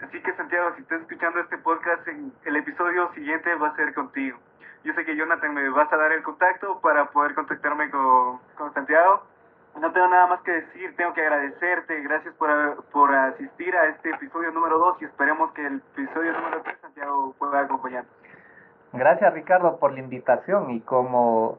Así 0.00 0.22
que 0.22 0.32
Santiago, 0.32 0.70
si 0.74 0.82
estás 0.82 1.02
escuchando 1.02 1.40
este 1.40 1.58
podcast, 1.58 2.08
en 2.08 2.32
el 2.46 2.56
episodio 2.56 3.12
siguiente 3.12 3.54
va 3.56 3.68
a 3.68 3.76
ser 3.76 3.92
contigo. 3.92 4.38
Yo 4.84 4.94
sé 4.94 5.04
que 5.04 5.14
Jonathan 5.14 5.52
me 5.52 5.68
vas 5.68 5.92
a 5.92 5.96
dar 5.98 6.12
el 6.12 6.22
contacto 6.22 6.80
para 6.80 7.04
poder 7.10 7.34
contactarme 7.34 7.90
con, 7.90 8.38
con 8.56 8.72
Santiago 8.72 9.22
no 9.80 9.92
tengo 9.92 10.08
nada 10.08 10.26
más 10.26 10.42
que 10.42 10.52
decir, 10.52 10.94
tengo 10.96 11.12
que 11.14 11.22
agradecerte, 11.22 12.00
gracias 12.02 12.34
por, 12.34 12.84
por 12.92 13.14
asistir 13.14 13.74
a 13.76 13.86
este 13.86 14.10
episodio 14.10 14.50
número 14.52 14.78
2 14.78 15.02
y 15.02 15.04
esperemos 15.06 15.52
que 15.52 15.66
el 15.66 15.82
episodio 15.96 16.32
número 16.32 16.62
3 16.62 16.78
Santiago 16.80 17.34
pueda 17.38 17.60
acompañar. 17.60 18.04
Gracias 18.92 19.32
Ricardo 19.32 19.78
por 19.78 19.92
la 19.92 20.00
invitación 20.00 20.70
y 20.70 20.80
como 20.80 21.58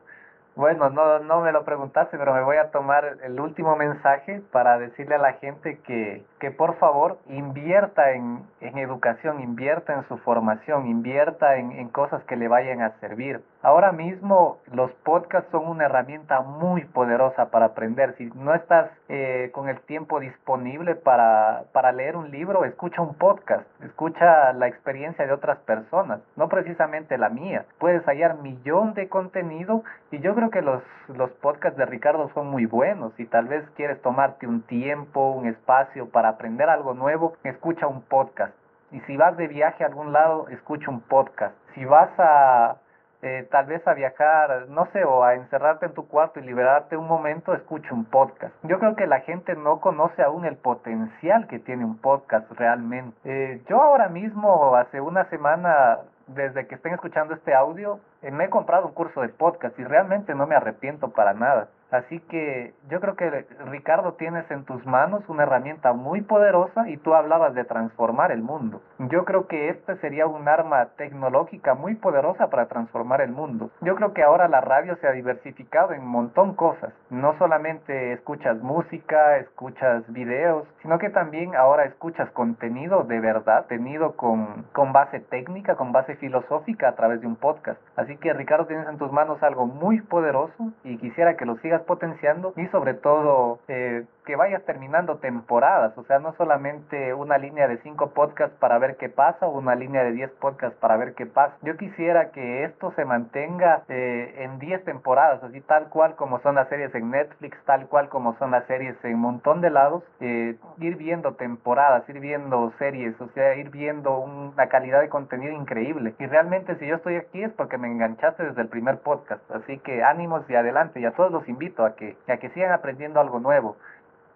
bueno, 0.56 0.92
no, 0.92 1.18
no 1.20 1.42
me 1.42 1.52
lo 1.52 1.66
preguntaste, 1.66 2.16
pero 2.16 2.32
me 2.34 2.44
voy 2.44 2.58
a 2.58 2.70
tomar 2.70 3.18
el 3.24 3.40
último 3.40 3.76
mensaje 3.76 4.44
para 4.52 4.78
decirle 4.78 5.16
a 5.16 5.18
la 5.20 5.34
gente 5.34 5.80
que, 5.80 6.24
que 6.40 6.52
por 6.52 6.78
favor 6.78 7.18
invierta 7.28 8.12
en, 8.12 8.44
en 8.62 8.78
educación, 8.78 9.42
invierta 9.42 9.96
en 9.96 10.08
su 10.08 10.18
formación, 10.20 10.86
invierta 10.86 11.56
en, 11.56 11.72
en 11.72 11.90
cosas 11.90 12.24
que 12.26 12.36
le 12.36 12.48
vayan 12.48 12.82
a 12.82 12.92
servir. 13.00 13.42
Ahora 13.66 13.94
mismo 13.94 14.58
los 14.74 14.92
podcasts 15.06 15.50
son 15.50 15.66
una 15.70 15.86
herramienta 15.86 16.42
muy 16.42 16.84
poderosa 16.84 17.50
para 17.50 17.68
aprender. 17.68 18.14
Si 18.18 18.26
no 18.36 18.54
estás 18.54 18.92
eh, 19.08 19.52
con 19.54 19.70
el 19.70 19.80
tiempo 19.80 20.20
disponible 20.20 20.96
para, 20.96 21.64
para 21.72 21.94
leer 21.94 22.18
un 22.18 22.30
libro, 22.30 22.66
escucha 22.66 23.02
un 23.02 23.14
podcast, 23.16 23.64
escucha 23.82 24.52
la 24.52 24.68
experiencia 24.68 25.26
de 25.26 25.32
otras 25.32 25.60
personas, 25.60 26.20
no 26.36 26.50
precisamente 26.50 27.18
la 27.18 27.30
mía. 27.30 27.64
Puedes 27.80 28.04
hallar 28.04 28.40
millón 28.40 28.96
de 28.96 29.08
contenido 29.08 29.86
y 30.12 30.20
yo 30.20 30.36
creo 30.36 30.50
que 30.50 30.62
los, 30.62 30.84
los 31.08 31.32
podcasts 31.32 31.78
de 31.78 31.86
Ricardo 31.86 32.30
son 32.34 32.48
muy 32.48 32.66
buenos. 32.66 33.14
Si 33.16 33.24
tal 33.24 33.46
vez 33.46 33.64
quieres 33.78 34.02
tomarte 34.02 34.46
un 34.46 34.64
tiempo, 34.64 35.32
un 35.32 35.48
espacio 35.48 36.10
para 36.10 36.28
aprender 36.28 36.70
algo 36.70 36.96
nuevo, 36.96 37.38
escucha 37.46 37.88
un 37.88 38.02
podcast. 38.02 38.54
Y 38.92 39.00
si 39.08 39.16
vas 39.16 39.38
de 39.38 39.48
viaje 39.48 39.86
a 39.86 39.88
algún 39.88 40.12
lado, 40.12 40.50
escucha 40.50 40.92
un 40.92 41.00
podcast. 41.00 41.56
Si 41.74 41.86
vas 41.86 42.12
a 42.20 42.76
eh, 43.24 43.48
tal 43.50 43.66
vez 43.68 43.88
a 43.88 43.94
viajar, 43.94 44.68
no 44.68 44.86
sé, 44.92 45.06
o 45.06 45.24
a 45.24 45.36
encerrarte 45.36 45.86
en 45.86 45.94
tu 45.94 46.08
cuarto 46.10 46.42
y 46.42 46.44
liberarte 46.44 46.98
un 46.98 47.08
momento, 47.08 47.54
escucha 47.54 47.94
un 47.94 48.04
podcast. 48.04 48.54
Yo 48.64 48.80
creo 48.80 48.98
que 48.98 49.08
la 49.08 49.22
gente 49.22 49.56
no 49.56 49.80
conoce 49.80 50.22
aún 50.22 50.44
el 50.44 50.58
potencial 50.58 51.48
que 51.48 51.60
tiene 51.60 51.86
un 51.86 51.98
podcast 51.98 52.52
realmente. 52.52 53.18
Eh, 53.24 53.62
yo 53.70 53.82
ahora 53.82 54.10
mismo, 54.10 54.76
hace 54.76 55.00
una 55.00 55.24
semana, 55.30 56.00
desde 56.28 56.68
que 56.68 56.76
estén 56.76 56.94
escuchando 56.94 57.34
este 57.34 57.54
audio, 57.54 58.00
eh, 58.24 58.32
me 58.32 58.46
he 58.46 58.50
comprado 58.50 58.88
un 58.88 58.94
curso 58.94 59.22
de 59.22 59.30
podcast 59.30 59.80
y 59.80 59.86
realmente 59.86 60.36
no 60.36 60.46
me 60.46 60.56
arrepiento 60.56 61.10
para 61.12 61.34
nada. 61.34 61.70
Así 61.94 62.20
que 62.22 62.74
yo 62.90 63.00
creo 63.00 63.16
que 63.16 63.46
Ricardo 63.68 64.14
tienes 64.14 64.50
en 64.50 64.66
tus 64.66 64.84
manos 64.84 65.24
una 65.28 65.44
herramienta 65.44 65.94
muy 65.94 66.22
poderosa 66.22 66.90
y 66.90 66.98
tú 66.98 67.14
hablabas 67.14 67.54
de 67.54 67.66
transformar 67.66 68.32
el 68.32 68.42
mundo. 68.42 68.82
Yo 68.98 69.26
creo 69.26 69.46
que 69.46 69.70
este 69.70 69.98
sería 69.98 70.26
un 70.26 70.48
arma 70.48 70.88
tecnológica 70.98 71.76
muy 71.76 71.94
poderosa 71.94 72.50
para 72.50 72.66
transformar 72.66 73.22
el 73.22 73.32
mundo. 73.32 73.70
Yo 73.82 73.96
creo 73.96 74.12
que 74.12 74.24
ahora 74.24 74.48
la 74.48 74.60
radio 74.60 74.96
se 74.96 75.08
ha 75.08 75.12
diversificado 75.12 75.94
en 75.94 76.02
un 76.02 76.08
montón 76.08 76.56
cosas. 76.56 76.92
No 77.12 77.38
solamente 77.38 78.14
escuchas 78.14 78.58
música, 78.64 79.38
escuchas 79.38 80.02
videos, 80.12 80.68
sino 80.82 80.98
que 80.98 81.12
también 81.12 81.56
ahora 81.56 81.86
escuchas 81.86 82.28
contenido 82.32 83.04
de 83.04 83.20
verdad, 83.20 83.68
tenido 83.68 84.16
con, 84.16 84.66
con 84.74 84.94
base 84.94 85.20
técnica, 85.20 85.76
con 85.76 85.92
base 85.92 86.16
filosófica 86.16 86.90
a 86.90 86.96
través 86.96 87.22
de 87.22 87.28
un 87.28 87.36
podcast. 87.36 87.80
Así 87.98 88.18
que 88.18 88.34
Ricardo 88.34 88.66
tienes 88.66 88.88
en 88.88 88.98
tus 88.98 89.12
manos 89.12 89.44
algo 89.44 89.68
muy 89.68 90.02
poderoso 90.02 90.72
y 90.84 90.98
quisiera 90.98 91.38
que 91.38 91.46
lo 91.46 91.58
sigas 91.58 91.83
potenciando 91.86 92.54
y 92.58 92.68
sobre 92.68 92.94
todo 92.94 93.60
eh, 93.68 94.06
que 94.26 94.36
vayas 94.36 94.64
terminando 94.64 95.18
temporadas, 95.18 95.98
o 95.98 96.04
sea, 96.04 96.20
no 96.20 96.34
solamente 96.34 97.14
una 97.14 97.38
línea 97.38 97.68
de 97.68 97.78
cinco 97.80 98.12
podcasts 98.12 98.58
para 98.60 98.78
ver 98.78 98.98
qué 98.98 99.10
pasa 99.10 99.46
o 99.46 99.58
una 99.58 99.76
línea 99.76 100.04
de 100.04 100.12
diez 100.12 100.32
podcasts 100.40 100.78
para 100.80 100.98
ver 100.98 101.14
qué 101.14 101.26
pasa. 101.26 101.56
Yo 101.62 101.78
quisiera 101.78 102.32
que 102.32 102.64
esto 102.64 102.92
se 102.96 103.06
mantenga 103.06 103.84
eh, 103.90 104.36
en 104.40 104.60
diez 104.60 104.84
temporadas, 104.86 105.44
así 105.44 105.62
tal 105.62 105.90
cual 105.90 106.16
como 106.16 106.40
son 106.40 106.56
las 106.56 106.70
series 106.70 106.94
en 106.96 107.12
Netflix, 107.12 107.58
tal 107.66 107.88
cual 107.88 108.10
como 108.10 108.38
son 108.38 108.52
las 108.52 108.66
series 108.66 108.96
en 109.04 109.16
un 109.16 109.22
montón 109.22 109.62
de 109.62 109.70
lados, 109.70 110.04
eh, 110.20 110.56
ir 110.80 110.96
viendo 110.98 111.34
temporadas, 111.36 112.08
ir 112.10 112.20
viendo 112.20 112.72
series, 112.80 113.20
o 113.20 113.28
sea, 113.30 113.56
ir 113.56 113.70
viendo 113.70 114.18
una 114.20 114.68
calidad 114.68 115.02
de 115.02 115.10
contenido 115.10 115.54
increíble. 115.54 116.16
Y 116.20 116.26
realmente 116.26 116.76
si 116.76 116.88
yo 116.88 116.96
estoy 116.96 117.16
aquí 117.16 117.44
es 117.44 117.52
porque 117.54 117.78
me 117.78 117.88
enganchaste 117.88 118.44
desde 118.44 118.62
el 118.62 118.70
primer 118.70 119.00
podcast, 119.00 119.50
así 119.52 119.80
que 119.80 120.04
ánimos 120.04 120.50
y 120.50 120.56
adelante, 120.56 121.00
y 121.00 121.06
a 121.06 121.12
todos 121.12 121.32
los 121.32 121.48
invito 121.48 121.86
a 121.86 121.96
que, 121.96 122.16
a 122.28 122.38
que 122.38 122.50
sigan 122.50 122.72
aprendiendo 122.72 123.20
algo 123.20 123.40
nuevo. 123.40 123.78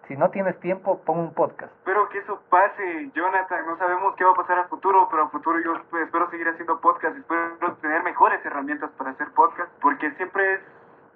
Si 0.08 0.16
no 0.16 0.30
tienes 0.30 0.58
tiempo, 0.60 1.02
pon 1.04 1.18
un 1.18 1.34
podcast. 1.34 1.70
Espero 1.80 2.08
que 2.08 2.18
eso 2.18 2.40
pase, 2.48 3.10
Jonathan. 3.14 3.66
No 3.66 3.76
sabemos 3.76 4.16
qué 4.16 4.24
va 4.24 4.30
a 4.30 4.34
pasar 4.34 4.58
al 4.58 4.68
futuro, 4.68 5.06
pero 5.10 5.24
al 5.24 5.30
futuro 5.30 5.60
yo 5.60 5.74
espero 6.00 6.30
seguir 6.30 6.48
haciendo 6.48 6.80
podcast. 6.80 7.14
Espero 7.14 7.74
tener 7.82 8.02
mejores 8.02 8.44
herramientas 8.44 8.90
para 8.96 9.10
hacer 9.10 9.28
podcast, 9.32 9.70
porque 9.82 10.10
siempre 10.12 10.54
es 10.54 10.60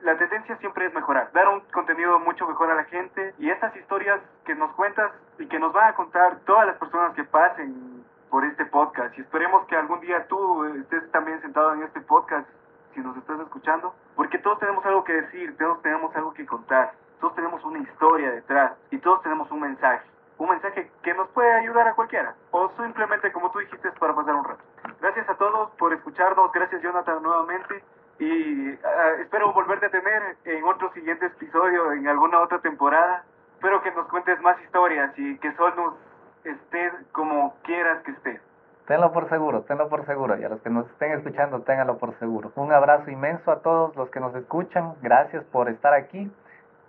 la 0.03 0.19
tendencia 0.19 0.57
siempre 0.57 0.87
es 0.87 0.95
mejorar, 0.95 1.31
dar 1.33 1.49
un 1.49 1.61
contenido 1.73 2.19
mucho 2.19 2.47
mejor 2.47 2.71
a 2.71 2.75
la 2.75 2.85
gente 2.85 3.35
y 3.39 3.49
estas 3.51 3.75
historias 3.77 4.21
que 4.45 4.55
nos 4.55 4.73
cuentas 4.73 5.13
y 5.39 5.47
que 5.47 5.61
nos 5.61 5.73
van 5.73 5.91
a 5.91 5.95
contar 5.95 6.41
todas 6.45 6.67
las 6.67 6.77
personas 6.77 7.15
que 7.15 7.23
pasen 7.23 8.05
por 8.29 8.45
este 8.45 8.67
podcast 8.67 9.17
y 9.17 9.21
esperemos 9.21 9.65
que 9.69 9.77
algún 9.77 10.01
día 10.01 10.27
tú 10.27 10.65
estés 10.65 11.09
también 11.13 11.41
sentado 11.41 11.73
en 11.75 11.85
este 11.85 12.01
podcast 12.01 12.49
si 12.95 13.01
nos 13.01 13.17
estás 13.17 13.39
escuchando, 13.41 13.95
porque 14.17 14.39
todos 14.39 14.59
tenemos 14.59 14.85
algo 14.85 15.05
que 15.05 15.13
decir, 15.13 15.57
todos 15.57 15.81
tenemos 15.83 16.15
algo 16.17 16.35
que 16.35 16.45
contar 16.47 16.93
todos 17.23 17.37
tenemos 17.37 17.65
una 17.65 17.79
historia 17.79 18.33
detrás 18.33 18.73
y 18.91 18.99
todos 18.99 19.23
tenemos 19.23 19.49
un 19.53 19.61
mensaje. 19.61 20.05
Un 20.39 20.51
mensaje 20.51 20.91
que 21.05 21.15
nos 21.15 21.29
puede 21.29 21.53
ayudar 21.53 21.87
a 21.87 21.95
cualquiera. 21.95 22.35
O 22.51 22.69
simplemente, 22.77 23.31
como 23.31 23.49
tú 23.53 23.61
dijiste, 23.61 23.93
para 23.93 24.13
pasar 24.13 24.35
un 24.35 24.45
rato. 24.45 24.61
Gracias 25.01 25.29
a 25.29 25.35
todos 25.37 25.71
por 25.79 25.93
escucharnos. 25.93 26.51
Gracias, 26.51 26.83
Jonathan, 26.83 27.23
nuevamente. 27.23 27.85
Y 28.19 28.73
ah, 28.73 29.13
espero 29.21 29.53
volverte 29.53 29.87
a 29.87 29.91
tener 29.91 30.37
en 30.47 30.65
otro 30.65 30.93
siguiente 30.95 31.27
episodio, 31.27 31.93
en 31.93 32.09
alguna 32.09 32.41
otra 32.41 32.59
temporada. 32.59 33.23
Espero 33.55 33.81
que 33.83 33.93
nos 33.93 34.09
cuentes 34.09 34.41
más 34.41 34.61
historias 34.63 35.17
y 35.17 35.39
que 35.39 35.53
Sol 35.53 35.73
nos 35.77 35.95
esté 36.43 36.91
como 37.13 37.55
quieras 37.63 38.03
que 38.03 38.11
esté. 38.11 38.41
Tenlo 38.89 39.13
por 39.13 39.29
seguro, 39.29 39.63
tenlo 39.63 39.89
por 39.89 40.05
seguro. 40.07 40.37
Y 40.41 40.43
a 40.43 40.49
los 40.49 40.61
que 40.61 40.71
nos 40.71 40.91
estén 40.91 41.13
escuchando, 41.13 41.63
ténganlo 41.63 41.99
por 41.99 42.19
seguro. 42.19 42.51
Un 42.57 42.73
abrazo 42.73 43.09
inmenso 43.13 43.53
a 43.53 43.61
todos 43.61 43.95
los 43.95 44.11
que 44.11 44.19
nos 44.19 44.35
escuchan. 44.35 44.95
Gracias 45.03 45.45
por 45.45 45.69
estar 45.69 45.95
aquí 45.95 46.29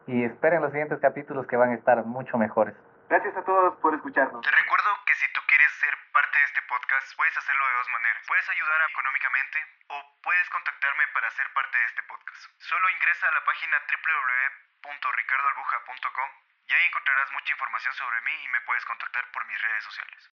y 0.07 0.25
esperen 0.25 0.61
los 0.61 0.71
siguientes 0.71 0.99
capítulos 0.99 1.45
que 1.47 1.57
van 1.57 1.71
a 1.71 1.75
estar 1.75 2.03
mucho 2.05 2.37
mejores. 2.37 2.75
Gracias 3.09 3.35
a 3.37 3.43
todos 3.43 3.75
por 3.77 3.93
escucharnos. 3.93 4.41
Te 4.41 4.51
recuerdo 4.51 4.89
que 5.05 5.13
si 5.15 5.31
tú 5.33 5.41
quieres 5.47 5.71
ser 5.79 5.93
parte 6.11 6.39
de 6.39 6.45
este 6.45 6.61
podcast, 6.63 7.15
puedes 7.15 7.37
hacerlo 7.37 7.67
de 7.67 7.73
dos 7.73 7.89
maneras. 7.89 8.23
Puedes 8.27 8.49
ayudar 8.49 8.81
económicamente 8.89 9.59
o 9.89 10.01
puedes 10.23 10.49
contactarme 10.49 11.03
para 11.13 11.29
ser 11.31 11.45
parte 11.53 11.77
de 11.77 11.85
este 11.85 12.01
podcast. 12.03 12.45
Solo 12.57 12.89
ingresa 12.89 13.27
a 13.27 13.31
la 13.37 13.43
página 13.45 13.77
www.ricardoalbuja.com 13.85 16.29
y 16.65 16.73
ahí 16.73 16.85
encontrarás 16.87 17.31
mucha 17.31 17.53
información 17.53 17.93
sobre 17.93 18.21
mí 18.21 18.33
y 18.33 18.47
me 18.49 18.61
puedes 18.65 18.83
contactar 18.85 19.29
por 19.31 19.45
mis 19.45 19.61
redes 19.61 19.83
sociales. 19.83 20.32